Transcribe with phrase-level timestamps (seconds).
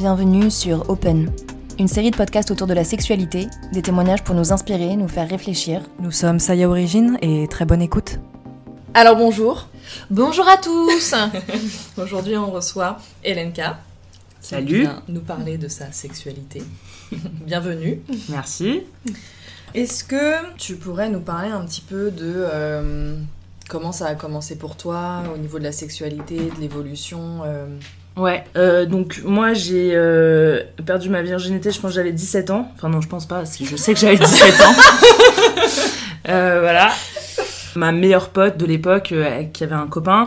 [0.00, 1.30] bienvenue sur Open,
[1.78, 5.28] une série de podcasts autour de la sexualité, des témoignages pour nous inspirer, nous faire
[5.28, 5.82] réfléchir.
[5.98, 8.18] Nous sommes Saya Origine et très bonne écoute.
[8.94, 9.68] Alors bonjour,
[10.08, 11.14] Bonjour à tous
[11.98, 13.78] aujourd'hui on reçoit Elenka.
[14.40, 14.80] qui Salut.
[14.80, 16.62] vient nous parler de sa sexualité.
[17.12, 18.00] Bienvenue.
[18.30, 18.84] Merci.
[19.74, 23.16] Est-ce que tu pourrais nous parler un petit peu de euh,
[23.68, 27.66] comment ça a commencé pour toi au niveau de la sexualité, de l'évolution euh,
[28.20, 32.70] Ouais, euh, donc moi j'ai euh, perdu ma virginité, je pense que j'avais 17 ans.
[32.76, 34.74] Enfin non, je pense pas, si je sais que j'avais 17 ans.
[36.28, 36.92] Euh, voilà.
[37.76, 39.14] Ma meilleure pote de l'époque,
[39.52, 40.26] qui avait un copain,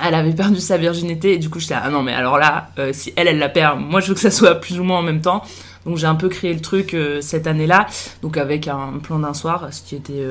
[0.00, 3.12] elle avait perdu sa virginité et du coup j'étais ah non mais alors là, si
[3.16, 5.22] elle elle la perd, moi je veux que ça soit plus ou moins en même
[5.22, 5.42] temps.
[5.86, 7.86] Donc j'ai un peu créé le truc cette année-là,
[8.22, 10.22] donc avec un plan d'un soir, ce qui était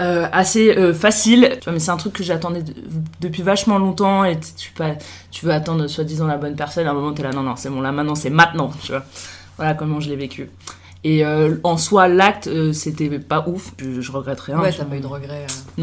[0.00, 1.56] euh, assez euh, facile.
[1.60, 2.74] Tu vois, mais c'est un truc que j'attendais de-
[3.20, 4.92] depuis vachement longtemps et tu, pas,
[5.30, 6.86] tu veux attendre soi-disant la bonne personne.
[6.86, 9.04] À un moment t'es là, non non c'est bon là maintenant c'est maintenant, tu vois.
[9.56, 10.50] Voilà comment je l'ai vécu.
[11.04, 14.58] Et euh, en soi l'acte euh, c'était pas ouf, je, je regrette rien.
[14.60, 15.46] Ouais, t'as pas eu de regrets.
[15.78, 15.82] euh.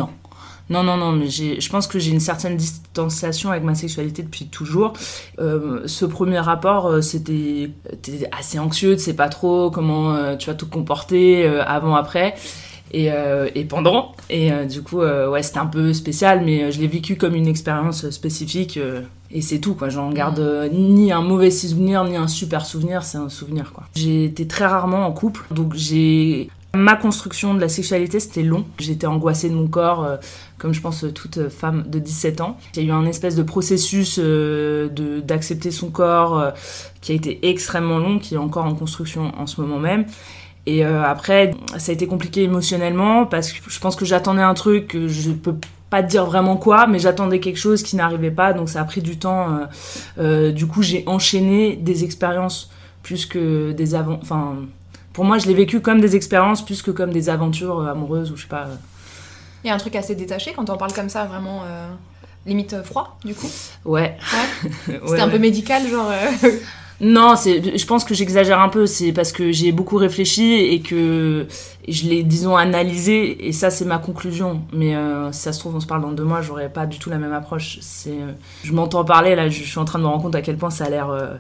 [0.70, 4.22] Non, non, non, mais j'ai- je pense que j'ai une certaine distanciation avec ma sexualité
[4.22, 4.92] depuis toujours.
[5.39, 7.72] Euh, ce premier rapport, euh, c'était
[8.38, 12.36] assez anxieux, tu sais pas trop comment euh, tu vas te comporter euh, avant, après
[12.91, 14.13] et, euh, et pendant.
[14.30, 17.35] Et euh, du coup, euh, ouais, c'était un peu spécial, mais je l'ai vécu comme
[17.35, 18.80] une expérience spécifique.
[19.31, 19.89] et c'est tout, quoi.
[19.89, 23.83] J'en garde euh, ni un mauvais souvenir, ni un super souvenir, c'est un souvenir, quoi.
[23.95, 26.49] J'ai été très rarement en couple, donc j'ai...
[26.75, 28.63] Ma construction de la sexualité, c'était long.
[28.77, 30.05] J'étais angoissée de mon corps,
[30.59, 32.58] comme je pense toute femme de 17 ans.
[32.75, 36.52] Il y a eu un espèce de processus de- d'accepter son corps
[37.02, 40.05] qui a été extrêmement long, qui est encore en construction en ce moment même.
[40.68, 44.54] Et euh, après, ça a été compliqué émotionnellement parce que je pense que j'attendais un
[44.54, 45.56] truc, que je peux
[45.90, 48.84] pas te dire vraiment quoi, mais j'attendais quelque chose qui n'arrivait pas, donc ça a
[48.84, 49.50] pris du temps.
[49.50, 49.66] euh,
[50.20, 52.70] euh, du coup, j'ai enchaîné des expériences
[53.02, 54.20] plus que des avant.
[54.22, 54.56] Enfin,
[55.14, 58.36] pour moi, je l'ai vécu comme des expériences plus que comme des aventures amoureuses ou
[58.36, 58.67] je sais pas.
[59.64, 61.88] Il y a un truc assez détaché quand on parle comme ça, vraiment euh,
[62.45, 63.50] limite froid, du coup?
[63.86, 64.17] Ouais.
[64.33, 64.94] Ouais.
[64.95, 65.32] Ouais, C'était un ouais.
[65.32, 66.11] peu médical, genre.
[66.99, 68.87] Non, c'est, je pense que j'exagère un peu.
[68.87, 71.45] C'est parce que j'ai beaucoup réfléchi et que
[71.87, 73.47] je l'ai, disons, analysé.
[73.47, 74.61] Et ça, c'est ma conclusion.
[74.73, 76.97] Mais euh, si ça se trouve, on se parle dans deux mois, j'aurais pas du
[76.97, 77.77] tout la même approche.
[77.81, 78.17] C'est,
[78.63, 79.47] je m'entends parler là.
[79.47, 81.09] Je suis en train de me rendre compte à quel point ça a l'air.
[81.11, 81.35] euh,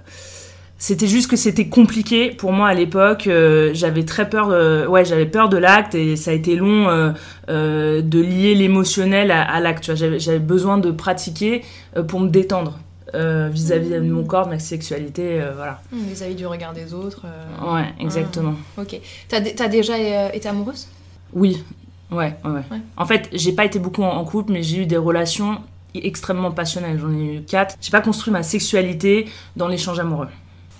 [0.77, 3.25] C'était juste que c'était compliqué pour moi à l'époque.
[3.25, 4.49] euh, j'avais très peur.
[4.49, 4.85] De...
[4.87, 7.11] Ouais, j'avais peur de l'acte et ça a été long euh,
[7.49, 9.95] euh, de lier l'émotionnel à, à l'acte.
[9.95, 11.63] j'avais besoin de pratiquer
[11.97, 12.77] euh, pour me détendre
[13.15, 15.41] euh, vis-à-vis de mon corps, de ma sexualité.
[15.41, 15.81] euh, voilà.
[15.91, 17.21] Vis-à-vis du regard des autres.
[17.25, 18.55] euh, Ouais, exactement.
[18.77, 18.99] Ok.
[19.29, 20.87] T'as dé- t'as déjà euh, été amoureuse?
[21.33, 21.63] Oui,
[22.11, 22.81] ouais, ouais, ouais.
[22.97, 25.59] En fait, j'ai pas été beaucoup en, en couple, mais j'ai eu des relations
[25.95, 26.99] extrêmement passionnelles.
[26.99, 27.75] J'en ai eu quatre.
[27.81, 30.27] J'ai pas construit ma sexualité dans l'échange amoureux.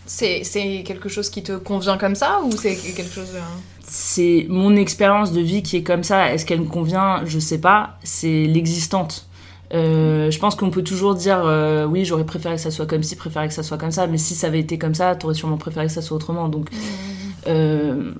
[0.06, 0.42] C'est
[0.86, 3.28] quelque chose qui te convient comme ça ou c'est quelque chose.
[3.84, 6.32] C'est mon expérience de vie qui est comme ça.
[6.34, 7.22] Est-ce qu'elle me convient?
[7.26, 7.98] Je sais pas.
[8.04, 9.28] C'est l'existante.
[9.74, 13.04] Euh, je pense qu'on peut toujours dire euh, oui j'aurais préféré que ça soit comme
[13.04, 15.34] ci, préféré que ça soit comme ça, mais si ça avait été comme ça, t'aurais
[15.34, 16.50] sûrement préféré que ça soit autrement.
[16.50, 16.70] Donc
[17.48, 18.12] Euh,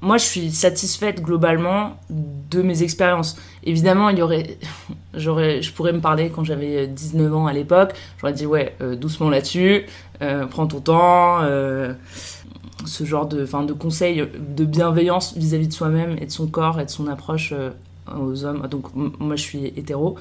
[0.00, 3.36] moi, je suis satisfaite globalement de mes expériences.
[3.64, 4.58] Évidemment, il y aurait,
[5.14, 7.94] j'aurais, je pourrais me parler quand j'avais 19 ans à l'époque.
[8.20, 9.86] J'aurais dit ouais, doucement là-dessus,
[10.50, 11.40] prends ton temps.
[12.84, 16.78] ce genre de, enfin, de conseils de bienveillance vis-à-vis de soi-même et de son corps
[16.78, 17.52] et de son approche
[18.20, 18.66] aux hommes.
[18.68, 20.16] Donc moi, je suis hétéro,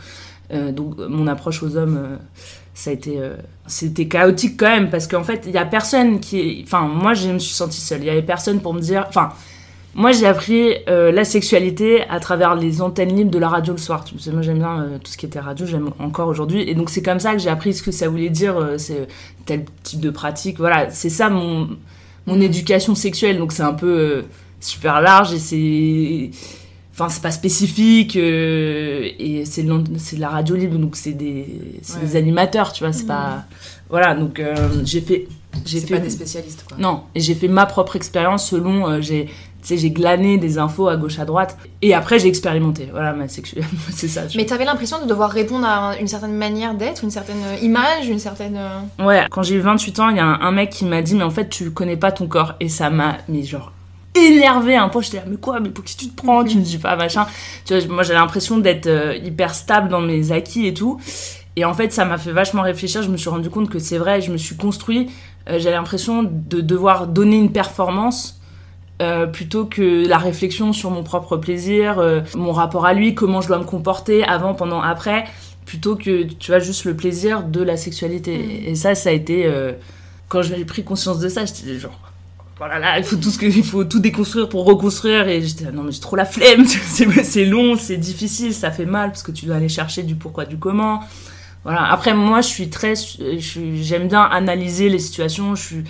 [0.54, 1.98] Euh, donc mon approche aux hommes.
[1.98, 2.16] euh,
[2.74, 6.20] ça a été euh, c'était chaotique quand même parce qu'en fait il y a personne
[6.22, 8.00] qui enfin moi je me suis sentie seule.
[8.02, 9.30] Il y avait personne pour me dire enfin
[9.94, 14.04] moi j'ai appris la sexualité à travers les antennes libres de la radio le soir.
[14.06, 16.62] Tu sais, moi j'aime bien tout ce qui était radio j'aime encore aujourd'hui.
[16.70, 19.08] Et donc c'est comme ça que j'ai appris ce que ça voulait dire c'est
[19.46, 20.58] tel type de pratique.
[20.60, 21.68] Voilà c'est ça mon
[22.26, 23.38] mon éducation sexuelle.
[23.38, 24.24] Donc c'est un peu
[24.62, 26.30] super large et c'est
[27.00, 30.96] Enfin, c'est pas spécifique euh, et c'est de l'an- c'est de la radio libre donc
[30.96, 31.46] c'est des
[31.94, 32.02] Ouais.
[32.06, 33.46] des animateurs tu vois c'est pas
[33.90, 35.28] voilà donc euh, j'ai fait
[35.66, 36.76] j'ai fait pas des spécialistes quoi.
[36.80, 40.58] non et j'ai fait ma propre expérience selon euh, j'ai tu sais j'ai glané des
[40.58, 44.66] infos à gauche à droite et après j'ai expérimenté voilà c'est ça je- Mais t'avais
[44.66, 48.60] l'impression de devoir répondre à une certaine manière d'être, une certaine euh, image, une certaine.
[49.00, 51.14] Ouais, quand j'ai eu 28 ans, il y a un, un mec qui m'a dit,
[51.16, 52.54] mais en fait, tu connais pas ton corps.
[52.60, 53.72] Et ça m'a, mais genre,
[54.16, 55.02] énervé un peu.
[55.02, 57.28] J'étais là, mais quoi, mais pour qui tu te prends Tu me dis pas, machin.
[57.66, 61.00] Tu vois, moi, j'ai l'impression d'être euh, hyper stable dans mes acquis et tout.
[61.56, 63.02] Et en fait, ça m'a fait vachement réfléchir.
[63.04, 65.10] Je me suis rendu compte que c'est vrai, je me suis construit.
[65.50, 68.36] euh, j'ai l'impression de devoir donner une performance.
[69.02, 73.42] euh, plutôt que la réflexion sur mon propre plaisir, euh, mon rapport à lui, comment
[73.42, 75.26] je dois me comporter avant, pendant, après,
[75.66, 78.70] plutôt que tu vois juste le plaisir de la sexualité.
[78.70, 79.74] Et ça, ça a été, euh,
[80.30, 82.00] quand j'ai pris conscience de ça, j'étais genre,
[82.58, 85.28] voilà, là, il faut tout ce que, il faut tout déconstruire pour reconstruire.
[85.28, 86.66] Et j'étais, non, mais j'ai trop la flemme.
[86.66, 90.46] C'est long, c'est difficile, ça fait mal parce que tu dois aller chercher du pourquoi,
[90.46, 91.02] du comment.
[91.64, 91.92] Voilà.
[91.92, 95.54] Après, moi, je suis très, j'aime bien analyser les situations.
[95.54, 95.84] Je suis,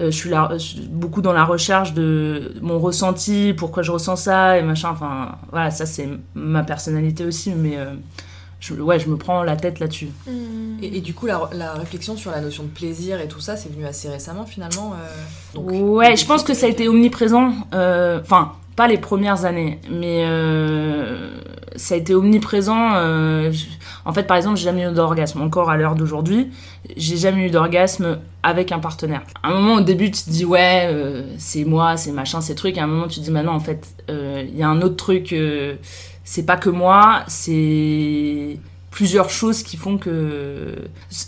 [0.00, 0.50] euh, je suis là,
[0.88, 4.90] beaucoup dans la recherche de mon ressenti, pourquoi je ressens ça et machin.
[4.90, 7.94] Enfin, voilà, ça c'est ma personnalité aussi, mais euh,
[8.62, 10.08] je, ouais, je me prends la tête là-dessus.
[10.80, 13.56] Et, et du coup, la, la réflexion sur la notion de plaisir et tout ça,
[13.56, 14.92] c'est venu assez récemment finalement.
[14.94, 17.52] euh, donc, ouais, je pense que ça a été omniprésent.
[17.74, 21.30] euh, Enfin, pas les premières années, mais euh,
[21.76, 22.94] ça a été omniprésent.
[22.94, 23.66] euh, je-
[24.04, 25.42] en fait, par exemple, j'ai jamais eu d'orgasme.
[25.42, 26.50] Encore à l'heure d'aujourd'hui,
[26.96, 29.22] j'ai jamais eu d'orgasme avec un partenaire.
[29.42, 32.54] À un moment, au début, tu te dis, ouais, euh, c'est moi, c'est machin, c'est
[32.54, 32.76] truc.
[32.76, 34.80] Et à un moment, tu te dis, maintenant, en fait, euh, il y a un
[34.82, 35.32] autre truc.
[35.32, 35.74] euh,
[36.24, 38.58] c'est pas que moi, c'est
[38.90, 40.74] plusieurs choses qui font que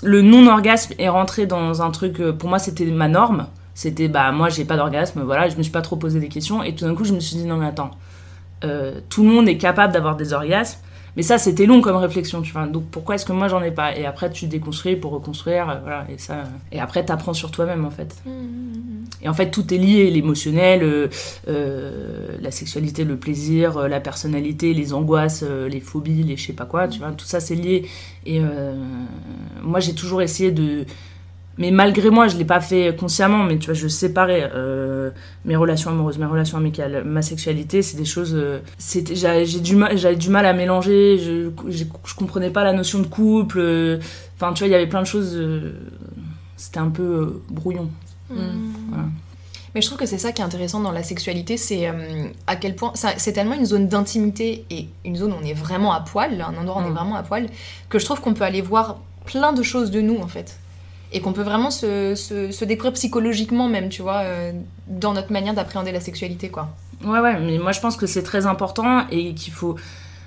[0.02, 2.20] le non-orgasme est rentré dans un truc.
[2.20, 3.46] euh, Pour moi, c'était ma norme.
[3.76, 6.62] C'était bah moi j'ai pas d'orgasme, voilà, je me suis pas trop posé des questions
[6.62, 7.90] et tout d'un coup je me suis dit non mais attends,
[8.62, 10.78] euh, tout le monde est capable d'avoir des orgasmes,
[11.16, 12.66] mais ça c'était long comme réflexion, tu vois.
[12.66, 13.96] Donc pourquoi est-ce que moi j'en ai pas?
[13.96, 17.84] Et après tu déconstruis pour reconstruire, euh, voilà et ça et après t'apprends sur toi-même
[17.84, 18.16] en fait.
[19.22, 21.08] Et en fait tout est lié, l'émotionnel, euh,
[21.48, 26.52] euh, la sexualité, le plaisir, euh, la personnalité, les angoisses, les phobies, les je sais
[26.52, 27.86] pas quoi, tu vois, tout ça c'est lié.
[28.26, 28.74] Et euh,
[29.62, 30.84] moi j'ai toujours essayé de
[31.58, 35.10] mais malgré moi, je l'ai pas fait consciemment, mais tu vois, je séparais euh,
[35.44, 38.34] mes relations amoureuses, mes relations amicales, ma sexualité, c'est des choses.
[38.34, 38.58] euh,
[39.12, 41.18] j'avais, du mal, j'avais du mal à mélanger.
[41.18, 43.58] Je, je comprenais pas la notion de couple.
[43.60, 43.98] euh,
[44.36, 45.34] Enfin, tu vois, il y avait plein de choses.
[45.36, 45.72] euh,
[46.56, 47.88] c'était un peu euh, brouillon.
[48.28, 49.04] Voilà.
[49.74, 52.54] Mais je trouve que c'est ça qui est intéressant dans la sexualité, c'est euh, à
[52.54, 56.00] quel point c'est tellement une zone d'intimité et une zone où on est vraiment à
[56.00, 56.94] poil, un endroit où on est Mm.
[56.94, 57.46] vraiment à poil,
[57.88, 60.58] que je trouve qu'on peut aller voir plein de choses de nous en fait.
[61.16, 64.52] Et qu'on peut vraiment se, se, se découvrir psychologiquement même, tu vois, euh,
[64.88, 66.68] dans notre manière d'appréhender la sexualité, quoi.
[67.04, 69.76] Ouais, ouais, mais moi je pense que c'est très important et qu'il faut.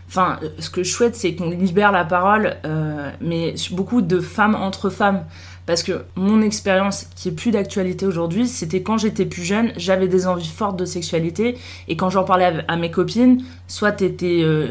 [0.07, 4.55] Enfin, ce que je souhaite, c'est qu'on libère la parole, euh, mais beaucoup de femmes
[4.55, 5.25] entre femmes.
[5.65, 10.07] Parce que mon expérience, qui est plus d'actualité aujourd'hui, c'était quand j'étais plus jeune, j'avais
[10.07, 11.57] des envies fortes de sexualité,
[11.89, 14.39] et quand j'en parlais à mes copines, soit t'étais.
[14.41, 14.69] euh,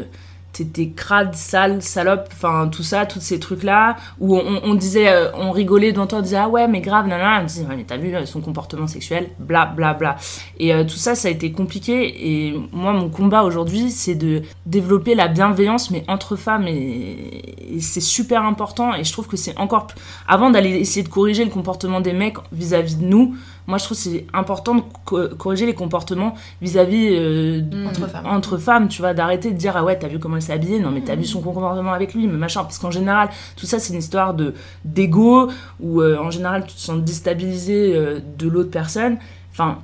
[0.57, 5.51] T'étais crade, sale, salope, enfin tout ça, tous ces trucs-là, où on, disait, euh, on
[5.51, 8.25] rigolait d'entendre, on disait ah ouais mais grave, nanana, on disait mais t'as vu euh,
[8.25, 10.15] son comportement sexuel, bla bla bla.
[10.57, 12.47] Et euh, tout ça, ça a été compliqué.
[12.47, 16.67] Et moi, mon combat aujourd'hui, c'est de développer la bienveillance, mais entre femmes.
[16.67, 17.43] Et,
[17.79, 18.95] c'est super important.
[18.95, 19.87] Et je trouve que c'est encore.
[20.27, 23.35] Avant d'aller essayer de corriger le comportement des mecs vis-à-vis de nous,
[23.67, 27.87] moi, je trouve que c'est important de co- corriger les comportements vis-à-vis euh, de- Mm.
[27.87, 28.25] Entre femmes.
[28.25, 30.79] entre femmes, tu vois, d'arrêter de dire ah ouais, t'as vu comment elle s'est habillée,
[30.79, 32.63] non mais t'as vu son comportement avec lui, mais machin.
[32.63, 34.53] Parce qu'en général, tout ça, c'est une histoire de
[34.85, 35.49] d'ego,
[35.79, 39.17] où euh, en général, tu te sens déstabilisé euh, de l'autre personne.
[39.51, 39.79] Enfin,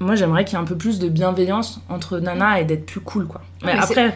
[0.00, 3.00] moi j'aimerais qu'il y ait un peu plus de bienveillance entre nana et d'être plus
[3.00, 3.40] cool quoi.
[3.64, 4.14] Mais, mais après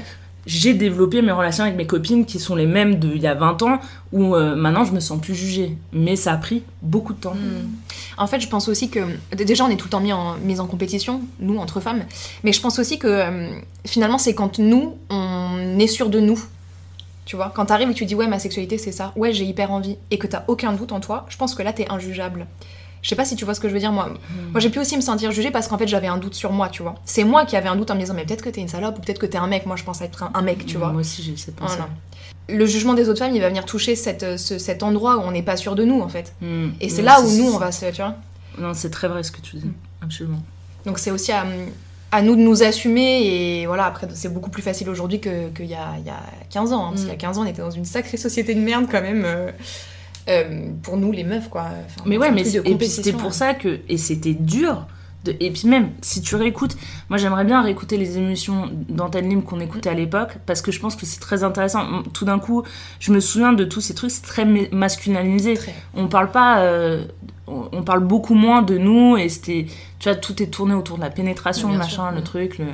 [0.49, 3.61] j'ai développé mes relations avec mes copines qui sont les mêmes d'il y a 20
[3.62, 3.81] ans
[4.12, 5.77] où euh, maintenant je me sens plus jugée.
[5.93, 7.35] Mais ça a pris beaucoup de temps.
[7.35, 7.69] Mm.
[8.17, 9.00] En fait, je pense aussi que
[9.37, 10.11] déjà on est tout le temps mis
[10.59, 12.03] en, compétition, nous entre femmes,
[12.45, 13.50] mais je pense aussi que euh,
[13.87, 16.43] finalement c'est quand nous on est sûr de nous.
[17.27, 19.71] Tu vois, quand t'arrives et tu dis ouais ma sexualité c'est ça, ouais j'ai hyper
[19.71, 22.47] envie et que t'as aucun doute en toi, je pense que là t'es injugeable.
[23.03, 24.11] Je sais pas si tu vois ce que je veux dire moi.
[24.52, 26.69] Moi j'ai pu aussi me sentir jugée parce qu'en fait j'avais un doute sur moi,
[26.69, 26.95] tu vois.
[27.05, 28.99] C'est moi qui avais un doute en me disant mais peut-être que t'es une salope
[28.99, 29.67] ou peut-être que t'es un mec.
[29.67, 30.90] Moi je pense être un, un mec, tu vois.
[30.93, 31.76] Moi aussi j'ai cette pensée.
[31.76, 31.90] Voilà.
[32.50, 35.21] Le jugement des autres femmes, il va venir toucher cette, euh, ce- cet endroit où
[35.21, 36.33] on n'est pas sûr de nous en fait.
[36.40, 36.69] Mm.
[36.81, 38.14] Et c'est là où nous on va se, tu vois.
[38.59, 39.71] Non, c'est très vrai ce que tu dis.
[40.02, 40.40] Absolument.
[40.87, 41.45] Donc c'est aussi à,
[42.11, 45.67] à nous de nous assumer et voilà, après c'est beaucoup plus facile aujourd'hui que- qu'il
[45.67, 46.87] y, a, y a 15 ans.
[46.87, 48.87] hein, parce qu'il y a 15 ans on était dans une sacrée société de merde
[48.90, 49.23] quand même.
[49.26, 49.50] euh,
[50.28, 51.66] euh, pour nous les meufs quoi.
[51.87, 53.32] Enfin, Mais ouais, mais c'était pour hein.
[53.32, 54.87] ça que et c'était dur.
[55.25, 56.76] De, et puis même si tu réécoutes,
[57.08, 60.78] moi j'aimerais bien réécouter les émissions d'Antenne Libre qu'on écoutait à l'époque parce que je
[60.78, 62.04] pense que c'est très intéressant.
[62.14, 62.62] Tout d'un coup,
[63.00, 65.54] je me souviens de tous ces trucs, c'est très ma- masculinisé.
[65.54, 65.75] Très.
[65.94, 67.04] On parle pas, euh,
[67.49, 69.66] on, parle beaucoup moins de nous et c'était,
[69.99, 72.12] tu vois, tout est tourné autour de la pénétration, machin, sûr.
[72.12, 72.58] le truc.
[72.58, 72.66] Le...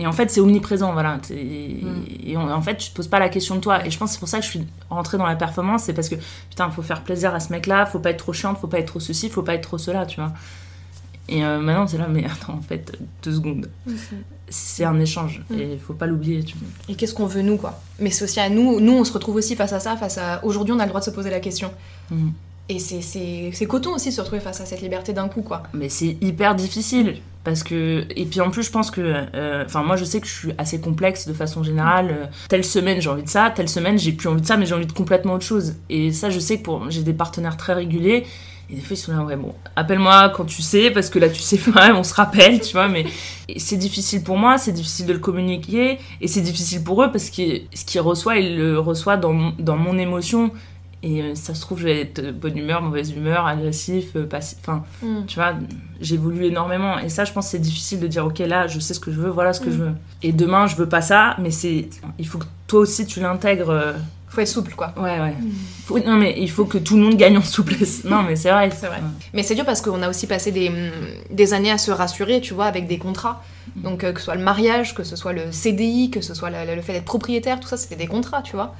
[0.00, 1.16] Et en fait, c'est omniprésent, voilà.
[1.16, 2.04] Mm.
[2.24, 3.84] Et on- en fait, tu te poses pas la question de toi.
[3.84, 5.92] Et je pense que c'est pour ça que je suis rentrée dans la performance, c'est
[5.92, 6.14] parce que
[6.48, 8.86] putain, faut faire plaisir à ce mec-là, faut pas être trop chiante, faut pas être
[8.86, 10.32] trop ceci, faut pas être trop cela, tu vois.
[11.28, 13.68] Et euh, maintenant, c'est là, mais attends, en fait, deux secondes.
[14.50, 15.58] C'est un échange Mm.
[15.58, 16.42] et faut pas l'oublier.
[16.44, 16.68] Tu vois.
[16.88, 17.80] Et qu'est-ce qu'on veut nous quoi?
[17.98, 20.42] Mais c'est aussi à nous, nous on se retrouve aussi face à ça, face à
[20.44, 21.70] aujourd'hui on a le droit de se poser la question.
[22.10, 22.28] Mm.
[22.70, 25.62] Et c'est coton aussi de se retrouver face à cette liberté d'un coup quoi.
[25.74, 27.16] Mais c'est hyper difficile
[27.48, 29.00] parce que et puis en plus je pense que
[29.34, 32.64] euh, enfin moi je sais que je suis assez complexe de façon générale Euh, telle
[32.64, 34.86] semaine j'ai envie de ça telle semaine j'ai plus envie de ça mais j'ai envie
[34.86, 38.24] de complètement autre chose et ça je sais que pour j'ai des partenaires très réguliers
[38.70, 41.30] Et des fois, ils sont là, ouais, bon, appelle-moi quand tu sais, parce que là,
[41.30, 43.06] tu sais pas, on se rappelle, tu vois, mais
[43.56, 47.30] c'est difficile pour moi, c'est difficile de le communiquer, et c'est difficile pour eux, parce
[47.30, 47.42] que
[47.74, 50.50] ce qu'ils reçoivent, ils le reçoivent dans, dans mon émotion.
[51.04, 54.58] Et euh, ça se trouve, je vais être bonne humeur, mauvaise humeur, agressif, euh, passif.
[54.62, 55.26] Enfin, Mm.
[55.26, 55.54] tu vois,
[56.00, 56.98] j'évolue énormément.
[56.98, 59.12] Et ça, je pense que c'est difficile de dire, ok, là, je sais ce que
[59.12, 59.72] je veux, voilà ce que Mm.
[59.72, 59.92] je veux.
[60.24, 61.88] Et demain, je veux pas ça, mais c'est.
[62.18, 63.70] Il faut que toi aussi, tu l'intègres.
[63.70, 63.92] euh,
[64.30, 64.92] Faut être souple, quoi.
[64.98, 65.32] Ouais, ouais.
[65.86, 68.04] Faut- Non, mais il faut que tout le monde gagne en souplesse.
[68.04, 68.68] Non, mais c'est vrai.
[68.78, 69.00] C'est vrai.
[69.32, 70.70] Mais c'est dur parce qu'on a aussi passé des,
[71.30, 73.42] des années à se rassurer, tu vois, avec des contrats.
[73.76, 76.74] Donc que ce soit le mariage, que ce soit le CDI, que ce soit le,
[76.76, 78.74] le fait d'être propriétaire, tout ça, c'était des contrats, tu vois.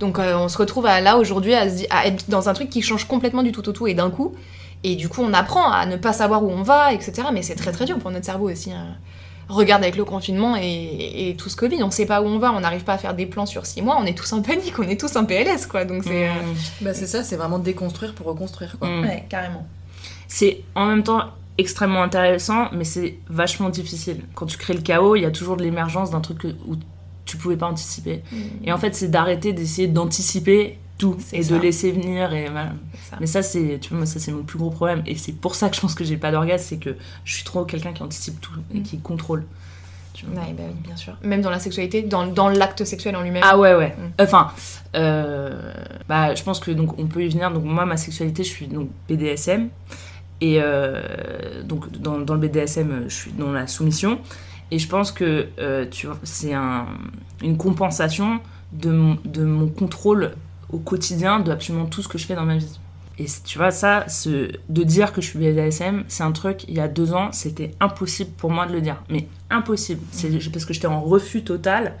[0.00, 1.66] Donc euh, on se retrouve à, là aujourd'hui à,
[2.06, 4.34] être dans un truc qui change complètement du tout au tout et d'un coup.
[4.82, 7.28] Et du coup, on apprend à ne pas savoir où on va, etc.
[7.32, 8.70] Mais c'est très très dur pour notre cerveau aussi.
[8.72, 8.96] hein.
[9.48, 12.50] Regarde avec le confinement et, et tout ce Covid, on sait pas où on va,
[12.52, 14.78] on n'arrive pas à faire des plans sur six mois, on est tous en panique,
[14.78, 15.84] on est tous en PLS, quoi.
[15.84, 16.28] Donc c'est.
[16.28, 16.84] euh, Mm.
[16.84, 18.88] Bah c'est ça, c'est vraiment déconstruire pour reconstruire quoi.
[18.88, 19.02] Mm.
[19.02, 19.66] Ouais, carrément.
[20.28, 21.24] C'est en même temps
[21.58, 24.22] extrêmement intéressant, mais c'est vachement difficile.
[24.34, 26.76] Quand tu crées le chaos, il y a toujours de l'émergence d'un truc où
[27.24, 28.22] tu pouvais pas anticiper.
[28.64, 31.54] Et en fait, c'est d'arrêter d'essayer d'anticiper tout et ça.
[31.54, 32.72] de laisser venir et voilà.
[32.92, 33.16] C'est ça.
[33.20, 35.02] Mais ça, c'est, tu vois, moi, ça, c'est mon plus gros problème.
[35.06, 37.44] Et c'est pour ça que je pense que j'ai pas d'orgasme, c'est que je suis
[37.44, 38.82] trop quelqu'un qui anticipe tout et Mm.
[38.82, 39.44] qui contrôle.
[40.12, 40.42] Tu vois.
[40.44, 41.16] Ouais, bah oui, bien sûr.
[41.24, 43.42] Même dans la sexualité, dans, dans l'acte sexuel en lui-même.
[43.44, 43.88] Ah ouais, ouais.
[43.98, 44.22] Mm.
[44.22, 44.52] Enfin,
[44.94, 45.72] euh,
[46.08, 47.50] bah, je pense que donc on peut y venir.
[47.50, 49.68] Donc moi, ma sexualité, je suis donc BDSM.
[50.40, 54.20] Et euh, donc dans, dans le BDSM, je suis dans la soumission.
[54.70, 56.86] Et je pense que euh, tu vois, c'est un,
[57.42, 58.40] une compensation
[58.72, 60.32] de mon, de mon contrôle
[60.72, 62.78] au quotidien de absolument tout ce que je fais dans ma vie.
[63.18, 66.74] Et tu vois, ça, ce, de dire que je suis BDSM, c'est un truc, il
[66.74, 69.02] y a deux ans, c'était impossible pour moi de le dire.
[69.08, 70.00] Mais impossible.
[70.10, 71.94] C'est parce que j'étais en refus total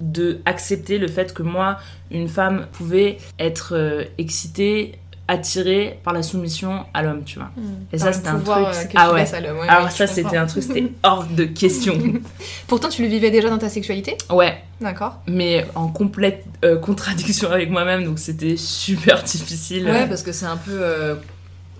[0.00, 1.78] de accepter le fait que moi,
[2.10, 7.50] une femme pouvait être euh, excitée, attirée par la soumission à l'homme, tu vois.
[7.56, 7.62] Mm.
[7.92, 9.22] Et ça, c'était un truc- euh, ah ouais.
[9.34, 9.40] à.
[9.54, 11.94] Ouais, Alors ça, c'était un truc, c'était hors de question.
[12.68, 15.18] Pourtant, tu le vivais déjà dans ta sexualité ouais, D'accord.
[15.26, 19.86] mais en complète euh, contradiction avec moi-même, donc c'était super difficile.
[19.86, 20.72] Ouais, parce que c'est un peu.
[20.72, 21.16] euh,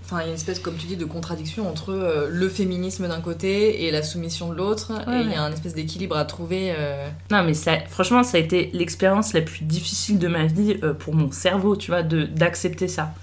[0.09, 3.09] Enfin, il y a une espèce, comme tu dis, de contradiction entre euh, le féminisme
[3.09, 4.93] d'un côté et la soumission de l'autre.
[5.05, 6.73] Ouais, et il y a un espèce d'équilibre à trouver.
[6.77, 10.77] euh, Non, mais ça, franchement, ça a été l'expérience la plus difficile de ma vie
[10.81, 13.13] euh, pour mon cerveau, tu vois, d'accepter ça.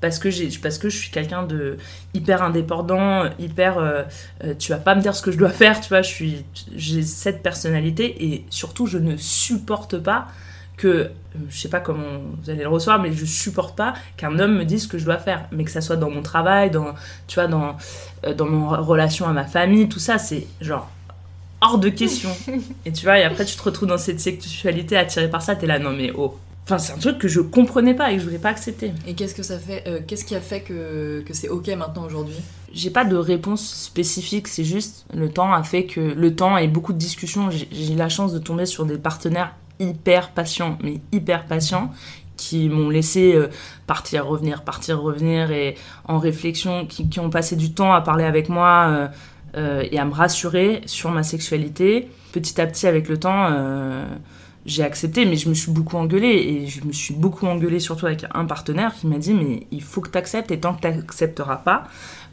[0.00, 1.76] Parce que, j'ai, parce que je suis quelqu'un de
[2.14, 3.78] hyper indépendant, hyper.
[3.78, 4.02] euh,
[4.44, 6.44] euh, tu vas pas me dire ce que je dois faire, tu vois, je suis,
[6.74, 10.28] j'ai cette personnalité et surtout, je ne supporte pas
[10.76, 10.88] que.
[10.88, 11.10] euh,
[11.50, 14.64] Je sais pas comment vous allez le recevoir, mais je supporte pas qu'un homme me
[14.64, 15.46] dise ce que je dois faire.
[15.52, 16.94] Mais que ça soit dans mon travail, dans,
[17.26, 17.76] tu vois, dans,
[18.36, 20.90] dans mon relation à ma famille, tout ça, c'est genre
[21.60, 22.30] hors de question.
[22.86, 25.66] Et tu vois, et après tu te retrouves dans cette sexualité attirée par ça, t'es
[25.66, 26.38] là, non mais oh.
[26.70, 28.92] Enfin, c'est un truc que je comprenais pas et que je voulais pas accepter.
[29.04, 32.04] Et qu'est-ce que ça fait euh, Qu'est-ce qui a fait que, que c'est ok maintenant
[32.04, 32.36] aujourd'hui?
[32.72, 36.68] J'ai pas de réponse spécifique, c'est juste le temps a fait que le temps et
[36.68, 41.46] beaucoup de discussions, j'ai la chance de tomber sur des partenaires hyper patients, mais hyper
[41.46, 41.90] patients,
[42.36, 43.48] qui m'ont laissé euh,
[43.88, 48.24] partir, revenir, partir, revenir et en réflexion, qui, qui ont passé du temps à parler
[48.24, 49.08] avec moi euh,
[49.56, 52.08] euh, et à me rassurer sur ma sexualité.
[52.30, 54.04] Petit à petit, avec le temps, euh,
[54.70, 56.28] j'ai accepté, mais je me suis beaucoup engueulée.
[56.28, 59.82] Et je me suis beaucoup engueulée surtout avec un partenaire qui m'a dit Mais il
[59.82, 61.84] faut que tu acceptes, et tant que tu n'accepteras pas,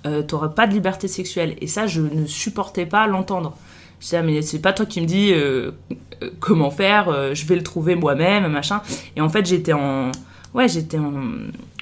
[0.06, 1.56] euh, tu n'auras pas de liberté sexuelle.
[1.62, 3.58] Et ça, je ne supportais pas l'entendre.
[4.00, 5.72] Je disais, Ah, mais c'est pas toi qui me dis euh,
[6.22, 8.82] euh, comment faire, euh, je vais le trouver moi-même, machin.
[9.16, 10.12] Et en fait, j'étais en.
[10.54, 11.14] Ouais, j'étais en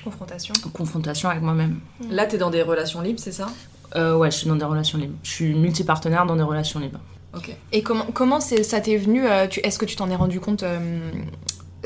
[0.03, 0.53] Confrontation.
[0.73, 1.79] confrontation avec moi-même.
[2.09, 3.47] Là, t'es dans des relations libres, c'est ça?
[3.95, 5.15] Ouais, je suis dans des relations libres.
[5.23, 6.99] Je suis multipartenaire dans des relations libres.
[7.71, 11.11] Et comment, comment ça t'est venu euh, Est-ce que tu t'en es rendu compte euh,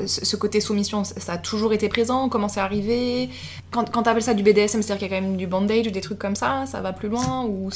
[0.05, 2.29] ce côté soumission, ça a toujours été présent?
[2.29, 3.29] Comment c'est arrivé?
[3.71, 6.01] Quand, quand t'appelles ça du BDSM, c'est-à-dire qu'il y a quand même du bandage, des
[6.01, 7.69] trucs comme ça Ça va plus loin ou.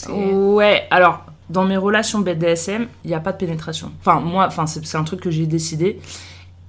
[0.56, 3.92] Ouais, alors, dans mes relations BDSM, il n'y a pas de pénétration.
[4.00, 6.00] Enfin, moi, enfin, c'est un truc que j'ai décidé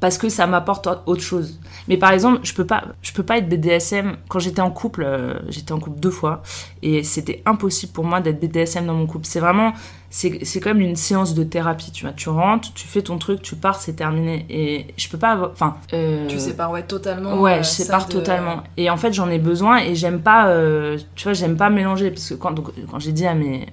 [0.00, 1.58] parce que ça m'apporte autre chose.
[1.88, 4.16] Mais par exemple, je peux pas, je peux pas être BDSM.
[4.28, 6.42] Quand j'étais en couple, euh, j'étais en couple deux fois,
[6.82, 9.26] et c'était impossible pour moi d'être BDSM dans mon couple.
[9.26, 9.72] C'est vraiment,
[10.10, 12.12] c'est comme une séance de thérapie, tu vois.
[12.14, 14.46] Tu rentres, tu fais ton truc, tu pars, c'est terminé.
[14.50, 15.76] Et je peux pas avoir, enfin.
[15.92, 17.40] euh, Tu sépares ouais, totalement.
[17.40, 18.62] Ouais, euh, je sépare de- totalement.
[18.76, 22.10] Et en fait, j'en ai besoin et j'aime pas, euh, tu vois, j'aime pas mélanger.
[22.10, 23.66] Parce que quand, donc, quand j'ai dit à mes.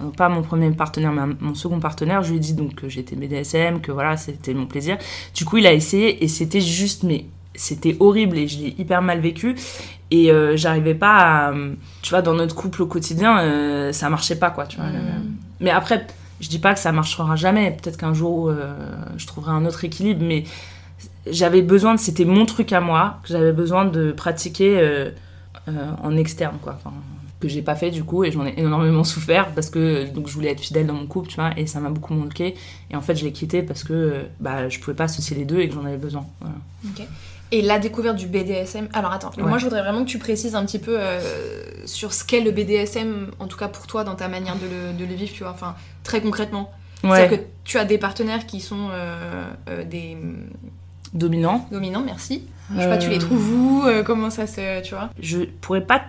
[0.00, 2.88] Euh, Pas mon premier partenaire, mais mon second partenaire, je lui ai dit donc que
[2.88, 4.98] j'étais BDSM, que voilà, c'était mon plaisir.
[5.34, 9.02] Du coup, il a essayé et c'était juste, mais c'était horrible et je l'ai hyper
[9.02, 9.56] mal vécu.
[10.10, 11.54] Et euh, j'arrivais pas à.
[12.02, 14.86] Tu vois, dans notre couple au quotidien, euh, ça marchait pas, quoi, tu vois.
[15.60, 16.06] Mais après,
[16.40, 17.70] je dis pas que ça marchera jamais.
[17.70, 18.74] Peut-être qu'un jour, euh,
[19.16, 20.44] je trouverai un autre équilibre, mais
[21.28, 22.00] j'avais besoin de.
[22.00, 25.10] C'était mon truc à moi, que j'avais besoin de pratiquer
[26.02, 26.76] en externe, quoi.
[26.76, 26.94] Enfin,
[27.44, 30.32] que j'ai pas fait du coup et j'en ai énormément souffert parce que donc je
[30.34, 32.54] voulais être fidèle dans mon couple tu vois et ça m'a beaucoup manqué
[32.90, 35.60] et en fait je l'ai quitté parce que bah je pouvais pas associer les deux
[35.60, 36.56] et que j'en avais besoin voilà.
[37.52, 38.88] Et la découverte du BDSM.
[38.92, 41.20] Alors attends, moi je voudrais vraiment que tu précises un petit peu euh,
[41.84, 44.98] sur ce qu'est le BDSM, en tout cas pour toi, dans ta manière de le,
[44.98, 46.72] de le vivre, tu vois, enfin très concrètement.
[47.02, 50.16] C'est-à-dire que tu as des partenaires qui sont euh, euh, des.
[51.12, 51.68] Dominants.
[51.70, 52.42] Dominants, merci.
[52.74, 54.82] Je sais pas, tu les trouves où Comment ça se.
[54.82, 55.10] Tu vois?
[55.20, 56.02] Je pourrais pas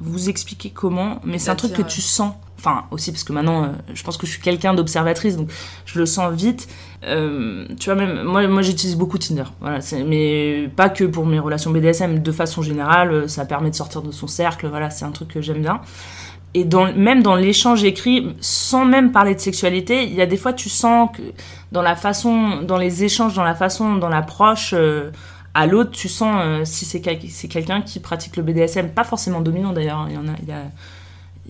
[0.00, 2.34] vous expliquer comment, mais c'est un truc que tu sens.
[2.58, 5.50] Enfin, aussi parce que maintenant, euh, je pense que je suis quelqu'un d'observatrice, donc
[5.86, 6.68] je le sens vite.
[7.06, 9.44] Euh, tu vois, même moi, moi j'utilise beaucoup Tinder.
[9.60, 13.74] Voilà, mais pas que pour mes relations BDSM, de façon générale, euh, ça permet de
[13.74, 14.68] sortir de son cercle.
[14.68, 15.80] Voilà, c'est un truc que j'aime bien.
[16.52, 20.36] Et dans, même dans l'échange écrit, sans même parler de sexualité, il y a des
[20.36, 21.22] fois, tu sens que
[21.72, 24.74] dans la façon, dans les échanges, dans la façon, dans l'approche
[25.54, 29.98] à l'autre, tu sens si c'est quelqu'un qui pratique le BDSM, pas forcément dominant d'ailleurs.
[29.98, 30.06] Hein.
[30.08, 30.64] Il y en a, il y a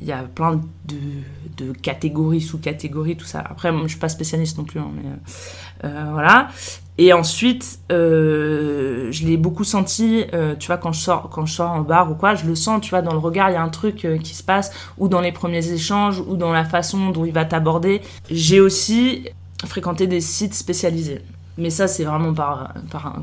[0.01, 3.41] il y a plein de, catégories, sous-catégories, tout ça.
[3.41, 6.49] Après, moi, je suis pas spécialiste non plus, hein, mais euh, euh, voilà.
[6.97, 10.25] Et ensuite, euh, je l'ai beaucoup senti,
[10.59, 12.81] tu vois, quand je, sors, quand je sors en bar ou quoi, je le sens,
[12.83, 15.21] tu vois, dans le regard, il y a un truc qui se passe, ou dans
[15.21, 18.03] les premiers échanges, ou dans la façon dont il va t'aborder.
[18.31, 19.29] J'ai aussi
[19.67, 21.23] fréquenté des sites spécialisés.
[21.61, 23.21] Mais ça, c'est vraiment par, par,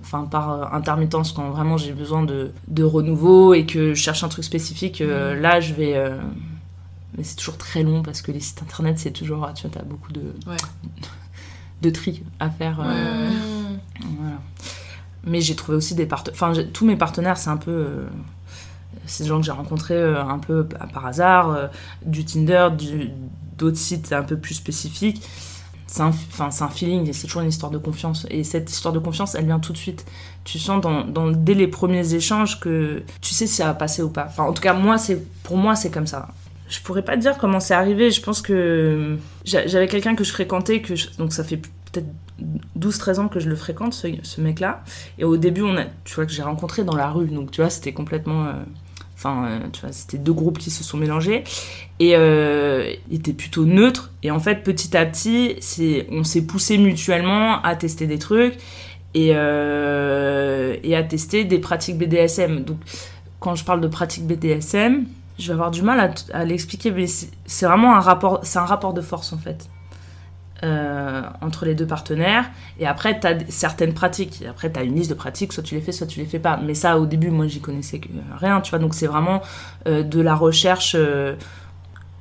[0.00, 4.28] enfin, par intermittence, quand vraiment j'ai besoin de, de, renouveau et que je cherche un
[4.28, 5.00] truc spécifique.
[5.00, 5.40] Euh, mm.
[5.40, 5.96] là, je vais.
[5.96, 6.16] Euh,
[7.18, 9.50] mais c'est toujours très long parce que les sites internet, c'est toujours.
[9.56, 10.22] Tu vois, as beaucoup de,
[11.82, 12.78] de tri à faire.
[12.80, 13.28] Euh,
[14.20, 14.38] voilà.
[15.24, 16.40] Mais j'ai trouvé aussi des partenaires.
[16.40, 18.04] Enfin, tous mes partenaires, c'est un peu.
[19.04, 21.70] c'est des gens que j'ai rencontrés un peu par hasard,
[22.06, 22.68] du Tinder,
[23.58, 25.26] d'autres sites un peu plus spécifiques
[25.90, 28.24] c'est un, un feeling c'est toujours une histoire de confiance.
[28.30, 30.06] Et cette histoire de confiance, elle vient tout de suite.
[30.44, 34.08] Tu sens dans, dès les premiers échanges que tu sais si ça va passer ou
[34.08, 34.26] pas.
[34.28, 36.28] Enfin, en tout cas, moi, c'est pour moi, c'est comme ça.
[36.68, 38.12] Je pourrais pas te dire comment c'est arrivé.
[38.12, 42.06] Je pense que j'avais quelqu'un que je fréquentais, que donc ça fait peut-être
[42.78, 44.84] 12-13 ans que je le fréquente, ce, ce mec-là.
[45.18, 47.26] Et au début, on a, tu vois, que j'ai rencontré dans la rue.
[47.26, 48.44] Donc, tu vois, c'était complètement.
[48.44, 48.52] Euh,
[49.20, 51.44] Enfin, euh, tu vois, c'était deux groupes qui se sont mélangés.
[51.98, 54.12] Et euh, était plutôt neutre.
[54.22, 58.54] Et en fait, petit à petit, c'est, on s'est poussé mutuellement à tester des trucs
[59.12, 62.64] et, euh, à tester des pratiques BDSM.
[62.64, 62.78] Donc,
[63.40, 65.04] quand je parle de pratiques BDSM,
[65.38, 68.94] je vais avoir du mal à, l'expliquer, mais c'est vraiment un rapport, c'est un rapport
[68.94, 69.68] de force en fait.
[70.62, 72.50] Euh, entre les deux partenaires.
[72.78, 74.44] Et après, tu as certaines pratiques.
[74.46, 76.38] Après, tu as une liste de pratiques, soit tu les fais, soit tu les fais
[76.38, 76.60] pas.
[76.62, 77.98] Mais ça, au début, moi, j'y connaissais
[78.38, 78.78] rien, tu vois.
[78.78, 79.40] Donc, c'est vraiment
[79.88, 81.34] euh, de la recherche euh,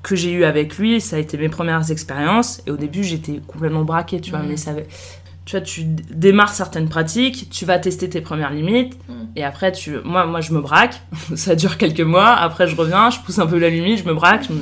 [0.04, 1.02] que j'ai eue avec lui.
[1.02, 2.63] Ça a été mes premières expériences.
[2.65, 4.39] Et au début, j'étais complètement braquée, tu vois.
[4.39, 4.47] Mmh.
[4.47, 4.71] Mais ça,
[5.49, 9.13] tu vois, tu démarres certaines pratiques, tu vas tester tes premières limites, mm.
[9.35, 11.01] et après, tu, moi, moi, je me braque,
[11.35, 14.13] ça dure quelques mois, après, je reviens, je pousse un peu la limite, je me
[14.13, 14.62] braque, je me,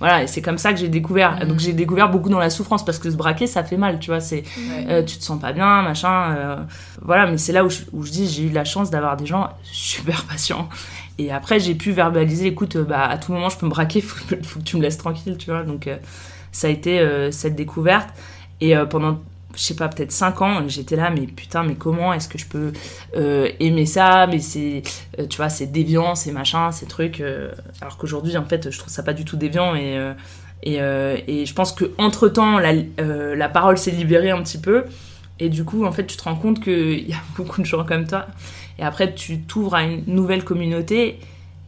[0.00, 1.36] voilà, et c'est comme ça que j'ai découvert.
[1.36, 1.48] Mm.
[1.48, 4.10] Donc, j'ai découvert beaucoup dans la souffrance, parce que se braquer, ça fait mal, tu
[4.10, 4.42] vois, c'est,
[4.86, 6.56] euh, tu te sens pas bien, machin, euh,
[7.00, 9.24] voilà, mais c'est là où je, où je dis, j'ai eu la chance d'avoir des
[9.24, 10.68] gens super patients.
[11.16, 14.22] Et après, j'ai pu verbaliser, écoute, bah, à tout moment, je peux me braquer, faut,
[14.42, 15.96] faut que tu me laisses tranquille, tu vois, donc, euh,
[16.50, 18.10] ça a été cette découverte.
[18.60, 19.18] Et pendant
[19.54, 22.46] je sais pas, peut-être 5 ans, j'étais là, mais putain, mais comment est-ce que je
[22.46, 22.72] peux
[23.16, 24.82] euh, aimer ça Mais c'est,
[25.18, 27.20] euh, tu vois, c'est déviant, c'est machin, ces trucs.
[27.20, 30.12] Euh, alors qu'aujourd'hui, en fait, je trouve ça pas du tout déviant et,
[30.62, 32.72] et, et je pense qu'entre temps, la,
[33.34, 34.84] la parole s'est libérée un petit peu.
[35.40, 37.84] Et du coup, en fait, tu te rends compte qu'il y a beaucoup de gens
[37.84, 38.26] comme toi.
[38.78, 41.18] Et après, tu t'ouvres à une nouvelle communauté.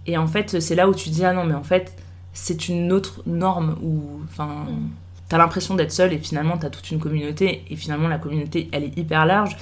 [0.07, 1.97] Et en fait, c'est là où tu dis, ah non, mais en fait,
[2.33, 3.77] c'est une autre norme.
[4.31, 4.67] Enfin.
[4.69, 5.04] Mm
[5.35, 8.85] t'as l'impression d'être seul et finalement t'as toute une communauté et finalement la communauté elle
[8.85, 9.57] est hyper large.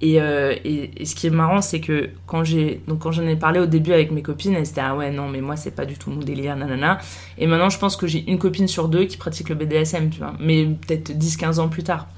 [0.00, 3.36] Et, euh, et, ce qui est marrant c'est que quand j'ai donc quand j'en ai
[3.36, 5.84] parlé au début avec mes copines elles étaient ah ouais non mais moi c'est pas
[5.84, 6.98] du tout mon délire nanana.
[7.38, 10.18] Et maintenant je pense que j'ai une copine sur deux qui pratique le BDSM tu
[10.18, 10.34] vois.
[10.40, 12.08] Mais peut-être 10-15 ans plus tard